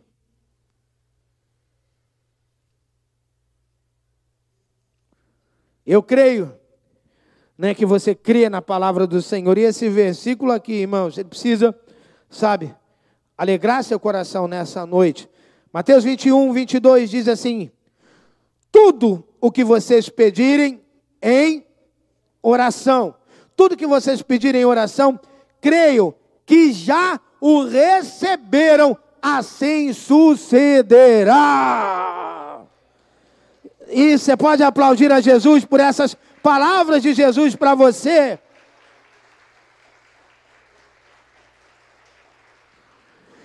Eu 5.85 6.01
creio 6.01 6.57
né, 7.55 7.75
que 7.75 7.85
você 7.85 8.15
crê 8.15 8.49
na 8.49 8.63
palavra 8.63 9.05
do 9.05 9.21
Senhor. 9.21 9.59
E 9.59 9.61
esse 9.61 9.87
versículo 9.87 10.51
aqui, 10.51 10.73
irmãos, 10.73 11.19
ele 11.19 11.29
precisa, 11.29 11.79
sabe, 12.31 12.73
alegrar 13.37 13.83
seu 13.83 13.99
coração 13.99 14.47
nessa 14.47 14.87
noite. 14.87 15.29
Mateus 15.71 16.03
21, 16.03 16.51
22 16.51 17.11
diz 17.11 17.27
assim: 17.27 17.69
Tudo 18.71 19.23
o 19.39 19.51
que 19.51 19.63
vocês 19.63 20.09
pedirem 20.09 20.81
em 21.21 21.63
oração. 22.41 23.15
Tudo 23.55 23.77
que 23.77 23.85
vocês 23.85 24.21
pedirem 24.21 24.61
em 24.61 24.65
oração, 24.65 25.19
creio 25.59 26.15
que 26.45 26.73
já 26.73 27.19
o 27.39 27.63
receberam, 27.65 28.97
assim 29.21 29.93
sucederá. 29.93 31.31
E 33.87 34.17
você 34.17 34.35
pode 34.37 34.63
aplaudir 34.63 35.11
a 35.11 35.19
Jesus 35.19 35.65
por 35.65 35.79
essas 35.79 36.15
palavras 36.41 37.03
de 37.03 37.13
Jesus 37.13 37.55
para 37.55 37.75
você. 37.75 38.39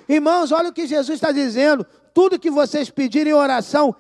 Irmãos, 0.08 0.52
olha 0.52 0.68
o 0.68 0.72
que 0.72 0.86
Jesus 0.86 1.16
está 1.16 1.32
dizendo. 1.32 1.84
Tudo 2.14 2.38
que 2.38 2.50
vocês 2.50 2.88
pedirem 2.90 3.32
em 3.32 3.36
oração, 3.36 3.94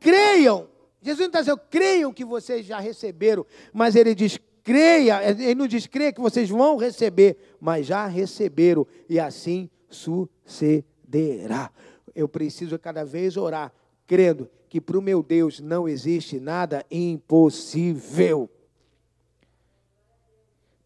creiam 0.00 0.69
Jesus 1.02 1.20
não 1.20 1.26
está 1.26 1.40
dizendo, 1.40 1.60
creiam 1.70 2.12
que 2.12 2.24
vocês 2.24 2.66
já 2.66 2.78
receberam, 2.78 3.46
mas 3.72 3.96
ele 3.96 4.14
diz, 4.14 4.38
creia, 4.62 5.22
ele 5.30 5.54
não 5.54 5.66
diz, 5.66 5.86
creia 5.86 6.12
que 6.12 6.20
vocês 6.20 6.48
vão 6.48 6.76
receber, 6.76 7.56
mas 7.60 7.86
já 7.86 8.06
receberam, 8.06 8.86
e 9.08 9.18
assim 9.18 9.70
sucederá. 9.88 11.70
Eu 12.14 12.28
preciso 12.28 12.78
cada 12.78 13.04
vez 13.04 13.36
orar, 13.36 13.72
crendo 14.06 14.50
que 14.68 14.80
para 14.80 14.98
o 14.98 15.02
meu 15.02 15.22
Deus 15.22 15.58
não 15.58 15.88
existe 15.88 16.38
nada 16.38 16.84
impossível. 16.90 18.48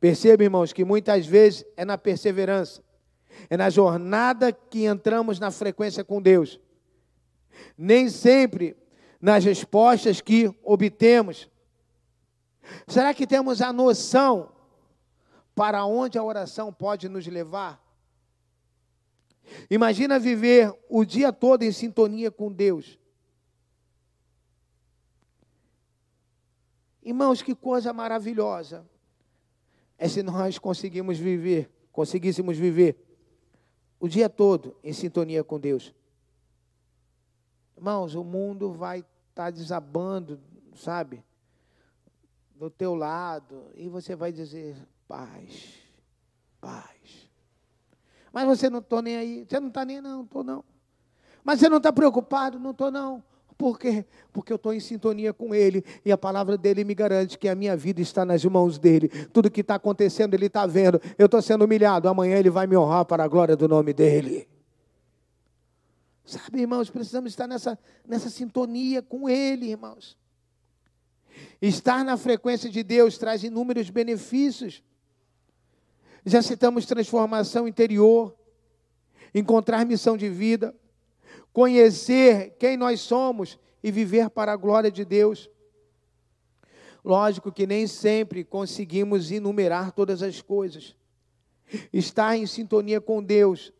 Perceba, 0.00 0.44
irmãos, 0.44 0.72
que 0.72 0.84
muitas 0.84 1.26
vezes 1.26 1.64
é 1.76 1.84
na 1.84 1.98
perseverança, 1.98 2.82
é 3.50 3.56
na 3.56 3.68
jornada 3.68 4.52
que 4.52 4.84
entramos 4.84 5.40
na 5.40 5.50
frequência 5.50 6.04
com 6.04 6.22
Deus. 6.22 6.60
Nem 7.76 8.08
sempre 8.08 8.76
nas 9.24 9.42
respostas 9.42 10.20
que 10.20 10.54
obtemos? 10.62 11.48
Será 12.86 13.14
que 13.14 13.26
temos 13.26 13.62
a 13.62 13.72
noção 13.72 14.52
para 15.54 15.86
onde 15.86 16.18
a 16.18 16.22
oração 16.22 16.70
pode 16.70 17.08
nos 17.08 17.26
levar? 17.26 17.82
Imagina 19.70 20.18
viver 20.18 20.70
o 20.90 21.06
dia 21.06 21.32
todo 21.32 21.62
em 21.62 21.72
sintonia 21.72 22.30
com 22.30 22.52
Deus. 22.52 22.98
Irmãos, 27.02 27.40
que 27.40 27.54
coisa 27.54 27.94
maravilhosa 27.94 28.86
é 29.96 30.06
se 30.06 30.22
nós 30.22 30.58
conseguimos 30.58 31.16
viver, 31.16 31.70
conseguíssemos 31.90 32.58
viver 32.58 32.94
o 33.98 34.06
dia 34.06 34.28
todo 34.28 34.76
em 34.84 34.92
sintonia 34.92 35.42
com 35.42 35.58
Deus. 35.58 35.94
Irmãos, 37.74 38.14
o 38.14 38.22
mundo 38.22 38.70
vai 38.70 39.02
está 39.34 39.50
desabando, 39.50 40.38
sabe? 40.76 41.24
Do 42.54 42.70
teu 42.70 42.94
lado, 42.94 43.64
e 43.74 43.88
você 43.88 44.14
vai 44.14 44.30
dizer 44.30 44.76
paz, 45.08 45.74
paz. 46.60 47.28
Mas 48.32 48.46
você 48.46 48.70
não 48.70 48.78
estou 48.78 49.02
nem 49.02 49.16
aí, 49.16 49.44
você 49.44 49.58
não 49.58 49.68
está 49.68 49.84
nem 49.84 50.00
não, 50.00 50.22
estou 50.22 50.44
não. 50.44 50.64
Mas 51.42 51.58
você 51.58 51.68
não 51.68 51.78
está 51.78 51.92
preocupado? 51.92 52.60
Não 52.60 52.70
estou 52.70 52.92
não. 52.92 53.22
Por 53.58 53.78
quê? 53.78 54.04
Porque 54.32 54.52
eu 54.52 54.56
estou 54.56 54.72
em 54.72 54.80
sintonia 54.80 55.32
com 55.32 55.52
Ele 55.52 55.84
e 56.04 56.12
a 56.12 56.18
palavra 56.18 56.56
dele 56.56 56.84
me 56.84 56.94
garante 56.94 57.36
que 57.36 57.48
a 57.48 57.54
minha 57.56 57.76
vida 57.76 58.00
está 58.00 58.24
nas 58.24 58.44
mãos 58.44 58.78
dele. 58.78 59.08
Tudo 59.32 59.50
que 59.50 59.62
está 59.62 59.74
acontecendo, 59.74 60.34
Ele 60.34 60.46
está 60.46 60.64
vendo. 60.64 61.00
Eu 61.18 61.26
estou 61.26 61.42
sendo 61.42 61.64
humilhado, 61.64 62.08
amanhã 62.08 62.36
Ele 62.36 62.50
vai 62.50 62.68
me 62.68 62.76
honrar 62.76 63.04
para 63.04 63.24
a 63.24 63.28
glória 63.28 63.56
do 63.56 63.68
nome 63.68 63.92
dele. 63.92 64.48
Sabe, 66.24 66.60
irmãos, 66.60 66.88
precisamos 66.88 67.32
estar 67.32 67.46
nessa, 67.46 67.78
nessa 68.06 68.30
sintonia 68.30 69.02
com 69.02 69.28
Ele, 69.28 69.70
irmãos. 69.70 70.16
Estar 71.60 72.04
na 72.04 72.16
frequência 72.16 72.70
de 72.70 72.82
Deus 72.82 73.18
traz 73.18 73.44
inúmeros 73.44 73.90
benefícios. 73.90 74.82
Já 76.24 76.40
citamos 76.40 76.86
transformação 76.86 77.68
interior, 77.68 78.34
encontrar 79.34 79.84
missão 79.84 80.16
de 80.16 80.30
vida, 80.30 80.74
conhecer 81.52 82.56
quem 82.58 82.76
nós 82.76 83.00
somos 83.00 83.58
e 83.82 83.90
viver 83.90 84.30
para 84.30 84.52
a 84.52 84.56
glória 84.56 84.90
de 84.90 85.04
Deus. 85.04 85.50
Lógico 87.04 87.52
que 87.52 87.66
nem 87.66 87.86
sempre 87.86 88.42
conseguimos 88.42 89.30
enumerar 89.30 89.92
todas 89.92 90.22
as 90.22 90.40
coisas. 90.40 90.96
Estar 91.92 92.34
em 92.34 92.46
sintonia 92.46 92.98
com 93.00 93.22
Deus 93.22 93.72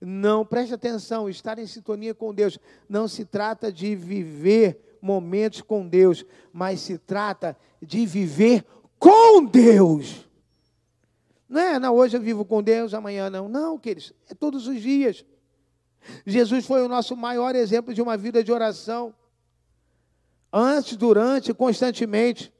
Não, 0.00 0.44
preste 0.44 0.74
atenção, 0.74 1.28
estar 1.28 1.58
em 1.58 1.66
sintonia 1.66 2.14
com 2.14 2.34
Deus 2.34 2.58
não 2.88 3.06
se 3.06 3.24
trata 3.24 3.70
de 3.72 3.94
viver 3.94 4.98
momentos 5.00 5.62
com 5.62 5.86
Deus, 5.86 6.24
mas 6.52 6.80
se 6.80 6.98
trata 6.98 7.56
de 7.80 8.06
viver 8.06 8.64
com 8.98 9.44
Deus. 9.44 10.26
Não 11.48 11.60
é, 11.60 11.78
não, 11.78 11.94
hoje 11.94 12.16
eu 12.16 12.20
vivo 12.20 12.44
com 12.44 12.62
Deus, 12.62 12.92
amanhã 12.92 13.30
não. 13.30 13.48
Não, 13.48 13.78
queridos, 13.78 14.12
é 14.28 14.34
todos 14.34 14.66
os 14.66 14.80
dias. 14.80 15.24
Jesus 16.24 16.66
foi 16.66 16.82
o 16.82 16.88
nosso 16.88 17.16
maior 17.16 17.54
exemplo 17.54 17.94
de 17.94 18.02
uma 18.02 18.16
vida 18.16 18.42
de 18.42 18.52
oração. 18.52 19.14
Antes, 20.52 20.96
durante, 20.96 21.52
constantemente. 21.52 22.52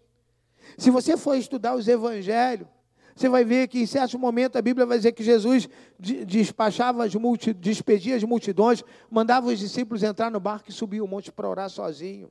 Se 0.77 0.91
você 0.91 1.17
for 1.17 1.35
estudar 1.37 1.75
os 1.75 1.89
evangelhos, 1.89 2.69
você 3.17 3.31
vai 3.31 3.47
ver 3.47 3.67
que 3.67 3.81
em 3.81 3.87
certo 3.87 4.19
momento 4.19 4.57
a 4.57 4.63
Bíblia 4.63 4.85
vai 4.85 4.99
dizer 4.99 5.13
que 5.13 5.25
Jesus 5.25 5.67
despachava 5.99 7.03
as 7.03 7.15
multi, 7.15 7.55
despedia 7.55 8.15
as 8.15 8.23
multidões, 8.23 8.85
mandava 9.11 9.47
os 9.47 9.59
discípulos 9.59 10.03
entrar 10.03 10.31
no 10.31 10.39
barco 10.39 10.69
e 10.69 10.73
subir 10.73 11.01
o 11.01 11.09
monte 11.09 11.33
para 11.33 11.49
orar 11.49 11.71
sozinho. 11.71 12.31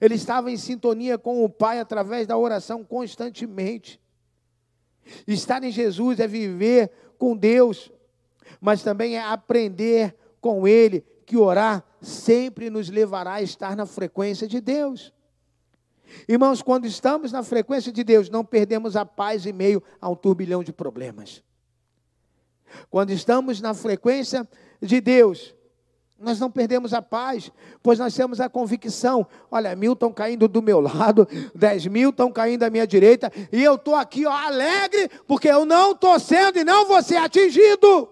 Ele 0.00 0.14
estava 0.14 0.50
em 0.50 0.56
sintonia 0.56 1.18
com 1.18 1.44
o 1.44 1.48
Pai 1.48 1.78
através 1.78 2.26
da 2.26 2.38
oração 2.38 2.82
constantemente. 2.82 4.00
Estar 5.26 5.62
em 5.62 5.70
Jesus 5.70 6.20
é 6.20 6.26
viver 6.26 6.90
com 7.18 7.36
Deus, 7.36 7.92
mas 8.62 8.82
também 8.82 9.16
é 9.16 9.22
aprender 9.22 10.16
com 10.40 10.66
Ele 10.66 11.04
que 11.26 11.36
orar 11.36 11.84
sempre 12.00 12.70
nos 12.70 12.88
levará 12.88 13.34
a 13.34 13.42
estar 13.42 13.76
na 13.76 13.84
frequência 13.84 14.48
de 14.48 14.58
Deus. 14.58 15.12
Irmãos, 16.28 16.62
quando 16.62 16.86
estamos 16.86 17.32
na 17.32 17.42
frequência 17.42 17.92
de 17.92 18.04
Deus, 18.04 18.28
não 18.28 18.44
perdemos 18.44 18.96
a 18.96 19.04
paz 19.04 19.46
em 19.46 19.52
meio 19.52 19.82
a 20.00 20.08
um 20.08 20.14
turbilhão 20.14 20.62
de 20.62 20.72
problemas. 20.72 21.42
Quando 22.90 23.10
estamos 23.10 23.60
na 23.60 23.74
frequência 23.74 24.48
de 24.80 25.00
Deus, 25.00 25.54
nós 26.18 26.38
não 26.38 26.50
perdemos 26.50 26.94
a 26.94 27.02
paz, 27.02 27.50
pois 27.82 27.98
nós 27.98 28.14
temos 28.14 28.40
a 28.40 28.48
convicção: 28.48 29.26
olha, 29.50 29.74
mil 29.74 29.92
estão 29.92 30.12
caindo 30.12 30.46
do 30.46 30.62
meu 30.62 30.80
lado, 30.80 31.28
dez 31.54 31.86
mil 31.86 32.10
estão 32.10 32.30
caindo 32.30 32.60
da 32.60 32.70
minha 32.70 32.86
direita, 32.86 33.30
e 33.50 33.62
eu 33.62 33.74
estou 33.74 33.94
aqui 33.94 34.24
ó, 34.24 34.32
alegre, 34.32 35.10
porque 35.26 35.48
eu 35.48 35.64
não 35.64 35.92
estou 35.92 36.18
sendo 36.20 36.58
e 36.58 36.64
não 36.64 36.86
vou 36.86 37.02
ser 37.02 37.16
atingido. 37.16 38.08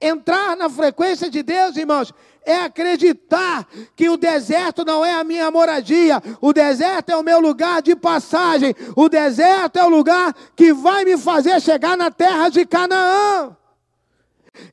Entrar 0.00 0.56
na 0.56 0.68
frequência 0.68 1.30
de 1.30 1.42
Deus, 1.42 1.76
irmãos, 1.76 2.12
é 2.44 2.56
acreditar 2.56 3.66
que 3.96 4.08
o 4.10 4.16
deserto 4.16 4.84
não 4.84 5.04
é 5.04 5.12
a 5.14 5.24
minha 5.24 5.50
moradia, 5.50 6.22
o 6.40 6.52
deserto 6.52 7.10
é 7.10 7.16
o 7.16 7.22
meu 7.22 7.40
lugar 7.40 7.80
de 7.80 7.96
passagem, 7.96 8.74
o 8.94 9.08
deserto 9.08 9.78
é 9.78 9.84
o 9.84 9.88
lugar 9.88 10.34
que 10.54 10.72
vai 10.72 11.04
me 11.04 11.16
fazer 11.16 11.60
chegar 11.60 11.96
na 11.96 12.10
terra 12.10 12.48
de 12.50 12.66
Canaã. 12.66 13.56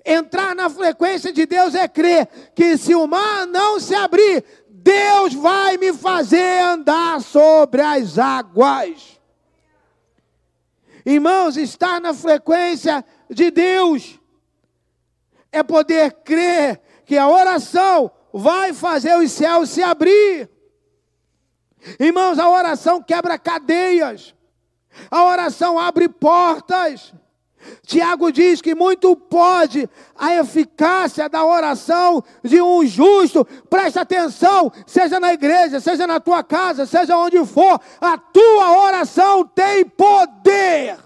Entrar 0.05 0.53
na 0.55 0.69
frequência 0.69 1.31
de 1.31 1.45
Deus 1.45 1.73
é 1.73 1.87
crer 1.87 2.27
que 2.53 2.77
se 2.77 2.93
o 2.93 3.07
mar 3.07 3.47
não 3.47 3.79
se 3.79 3.95
abrir, 3.95 4.43
Deus 4.69 5.33
vai 5.33 5.77
me 5.77 5.93
fazer 5.93 6.61
andar 6.61 7.21
sobre 7.21 7.81
as 7.81 8.19
águas. 8.19 9.19
Irmãos, 11.05 11.57
estar 11.57 11.99
na 11.99 12.13
frequência 12.13 13.03
de 13.29 13.49
Deus 13.49 14.19
é 15.53 15.63
poder 15.63 16.11
crer 16.23 16.81
que 17.05 17.17
a 17.17 17.29
oração 17.29 18.11
vai 18.33 18.73
fazer 18.73 19.15
os 19.15 19.31
céus 19.31 19.69
se 19.69 19.83
abrir. 19.83 20.49
Irmãos, 21.99 22.39
a 22.39 22.49
oração 22.49 23.01
quebra 23.01 23.37
cadeias, 23.37 24.33
a 25.11 25.23
oração 25.23 25.77
abre 25.77 26.09
portas. 26.09 27.13
Tiago 27.85 28.29
diz 28.29 28.61
que 28.61 28.75
muito 28.75 29.15
pode 29.15 29.89
a 30.15 30.35
eficácia 30.35 31.29
da 31.29 31.45
oração 31.45 32.21
de 32.43 32.61
um 32.61 32.85
justo. 32.85 33.45
Presta 33.69 34.01
atenção, 34.01 34.71
seja 34.85 35.17
na 35.19 35.33
igreja, 35.33 35.79
seja 35.79 36.05
na 36.05 36.19
tua 36.19 36.43
casa, 36.43 36.85
seja 36.85 37.17
onde 37.17 37.45
for, 37.45 37.79
a 38.01 38.17
tua 38.17 38.83
oração 38.83 39.45
tem 39.45 39.85
poder. 39.85 40.97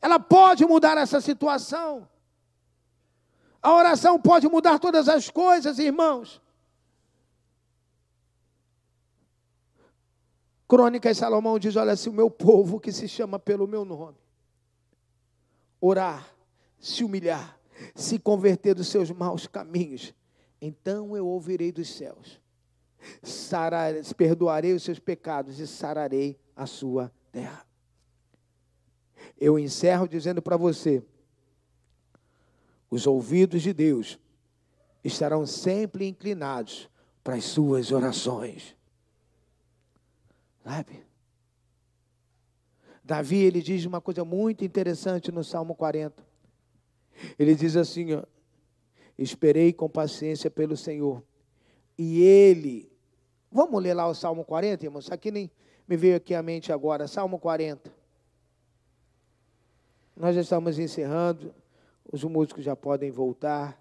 Ela 0.00 0.20
pode 0.20 0.64
mudar 0.64 0.96
essa 0.96 1.20
situação. 1.20 2.06
A 3.62 3.74
oração 3.74 4.20
pode 4.20 4.48
mudar 4.48 4.78
todas 4.78 5.08
as 5.08 5.30
coisas, 5.30 5.78
irmãos. 5.78 6.40
Crônicas 10.68 11.16
Salomão 11.16 11.58
diz: 11.58 11.74
Olha, 11.76 11.96
se 11.96 12.08
o 12.08 12.12
meu 12.12 12.30
povo 12.30 12.78
que 12.78 12.92
se 12.92 13.08
chama 13.08 13.38
pelo 13.38 13.66
meu 13.66 13.84
nome 13.84 14.18
orar, 15.80 16.34
se 16.78 17.04
humilhar, 17.04 17.58
se 17.94 18.18
converter 18.18 18.74
dos 18.74 18.88
seus 18.88 19.10
maus 19.10 19.46
caminhos, 19.46 20.14
então 20.60 21.16
eu 21.16 21.26
ouvirei 21.26 21.70
dos 21.70 21.88
céus, 21.88 22.40
perdoarei 24.16 24.72
os 24.72 24.82
seus 24.82 24.98
pecados 24.98 25.58
e 25.60 25.66
sararei 25.66 26.38
a 26.54 26.66
sua 26.66 27.12
terra. 27.30 27.64
Eu 29.38 29.58
encerro 29.58 30.08
dizendo 30.08 30.42
para 30.42 30.56
você: 30.56 31.02
os 32.90 33.06
ouvidos 33.06 33.62
de 33.62 33.72
Deus 33.72 34.18
estarão 35.04 35.46
sempre 35.46 36.06
inclinados 36.06 36.88
para 37.22 37.36
as 37.36 37.44
suas 37.44 37.92
orações. 37.92 38.76
Sabe? 40.64 41.06
Davi, 43.02 43.38
ele 43.38 43.62
diz 43.62 43.84
uma 43.86 44.00
coisa 44.00 44.24
muito 44.24 44.64
interessante 44.64 45.32
no 45.32 45.42
Salmo 45.42 45.74
40. 45.74 46.22
Ele 47.38 47.54
diz 47.54 47.76
assim, 47.76 48.14
ó, 48.14 48.22
esperei 49.16 49.72
com 49.72 49.88
paciência 49.88 50.50
pelo 50.50 50.76
Senhor, 50.76 51.22
e 51.96 52.22
Ele, 52.22 52.92
vamos 53.50 53.82
ler 53.82 53.94
lá 53.94 54.06
o 54.06 54.14
Salmo 54.14 54.44
40, 54.44 54.84
irmãos, 54.84 55.10
aqui 55.10 55.30
nem 55.30 55.50
me 55.86 55.96
veio 55.96 56.16
aqui 56.16 56.34
à 56.34 56.42
mente 56.42 56.72
agora, 56.72 57.08
Salmo 57.08 57.38
40. 57.38 57.92
Nós 60.16 60.34
já 60.34 60.42
estamos 60.42 60.78
encerrando, 60.78 61.52
os 62.10 62.24
músicos 62.24 62.64
já 62.64 62.74
podem 62.74 63.10
voltar. 63.10 63.80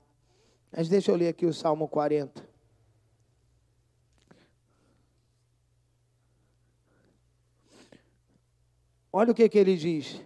Mas 0.72 0.90
deixa 0.90 1.12
eu 1.12 1.16
ler 1.16 1.30
aqui 1.30 1.46
o 1.46 1.54
Salmo 1.54 1.88
40. 1.88 2.48
Olha 9.12 9.32
o 9.32 9.36
que, 9.36 9.48
que 9.50 9.58
ele 9.58 9.76
diz. 9.76 10.22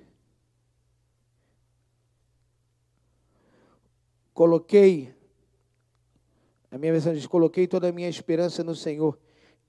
Coloquei, 4.33 5.13
a 6.71 6.77
minha 6.77 6.91
versão 6.91 7.13
diz: 7.13 7.27
coloquei 7.27 7.67
toda 7.67 7.89
a 7.89 7.91
minha 7.91 8.09
esperança 8.09 8.63
no 8.63 8.75
Senhor, 8.75 9.17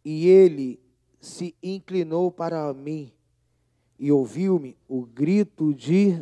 e 0.04 0.26
ele 0.28 0.80
se 1.20 1.54
inclinou 1.62 2.32
para 2.32 2.72
mim 2.72 3.12
e 3.98 4.10
ouviu-me 4.10 4.76
o 4.88 5.06
grito 5.06 5.72
de 5.72 6.20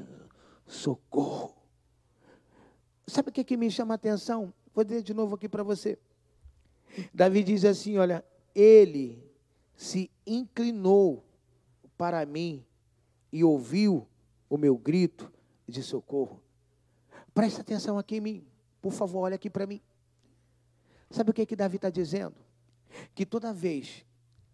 socorro. 0.67 1.60
Sabe 3.11 3.31
o 3.31 3.33
que, 3.33 3.43
que 3.43 3.57
me 3.57 3.69
chama 3.69 3.95
a 3.95 3.97
atenção? 3.97 4.55
Vou 4.73 4.85
dizer 4.85 5.03
de 5.03 5.13
novo 5.13 5.35
aqui 5.35 5.49
para 5.49 5.65
você. 5.65 5.99
Davi 7.13 7.43
diz 7.43 7.65
assim: 7.65 7.99
Olha, 7.99 8.25
ele 8.55 9.29
se 9.75 10.09
inclinou 10.25 11.25
para 11.99 12.25
mim 12.25 12.65
e 13.33 13.43
ouviu 13.43 14.07
o 14.49 14.57
meu 14.57 14.77
grito 14.79 15.31
de 15.67 15.83
socorro. 15.83 16.41
Presta 17.35 17.63
atenção 17.63 17.99
aqui 17.99 18.17
em 18.17 18.21
mim, 18.21 18.47
por 18.81 18.93
favor, 18.93 19.21
olha 19.21 19.35
aqui 19.35 19.51
para 19.51 19.67
mim. 19.67 19.81
Sabe 21.11 21.31
o 21.31 21.35
que, 21.35 21.45
que 21.45 21.57
Davi 21.57 21.77
está 21.77 21.91
dizendo? 21.91 22.37
Que 23.13 23.27
toda 23.27 23.53
vez 23.53 24.05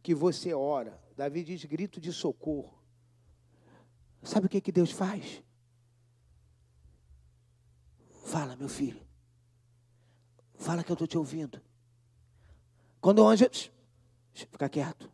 que 0.02 0.14
você 0.14 0.54
ora, 0.54 0.98
Davi 1.14 1.44
diz 1.44 1.62
grito 1.66 2.00
de 2.00 2.10
socorro. 2.10 2.74
Sabe 4.22 4.46
o 4.46 4.48
que, 4.48 4.62
que 4.62 4.72
Deus 4.72 4.92
faz? 4.92 5.42
Fala, 8.36 8.54
meu 8.54 8.68
filho. 8.68 9.00
Fala 10.56 10.84
que 10.84 10.92
eu 10.92 10.94
estou 10.94 11.08
te 11.08 11.16
ouvindo. 11.16 11.58
Quando 13.00 13.20
o 13.20 13.26
anjo. 13.26 13.46
Fica 14.34 14.68
quieto. 14.68 15.10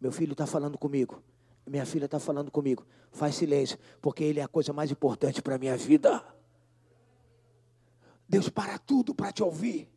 Meu 0.00 0.10
filho 0.10 0.32
está 0.32 0.44
falando 0.44 0.76
comigo. 0.76 1.22
Minha 1.64 1.86
filha 1.86 2.06
está 2.06 2.18
falando 2.18 2.50
comigo. 2.50 2.84
Faz 3.12 3.36
silêncio, 3.36 3.78
porque 4.02 4.24
ele 4.24 4.40
é 4.40 4.42
a 4.42 4.48
coisa 4.48 4.72
mais 4.72 4.90
importante 4.90 5.40
para 5.40 5.54
a 5.54 5.58
minha 5.58 5.76
vida. 5.76 6.20
Deus 8.28 8.48
para 8.48 8.76
tudo 8.76 9.14
para 9.14 9.30
te 9.30 9.44
ouvir. 9.44 9.88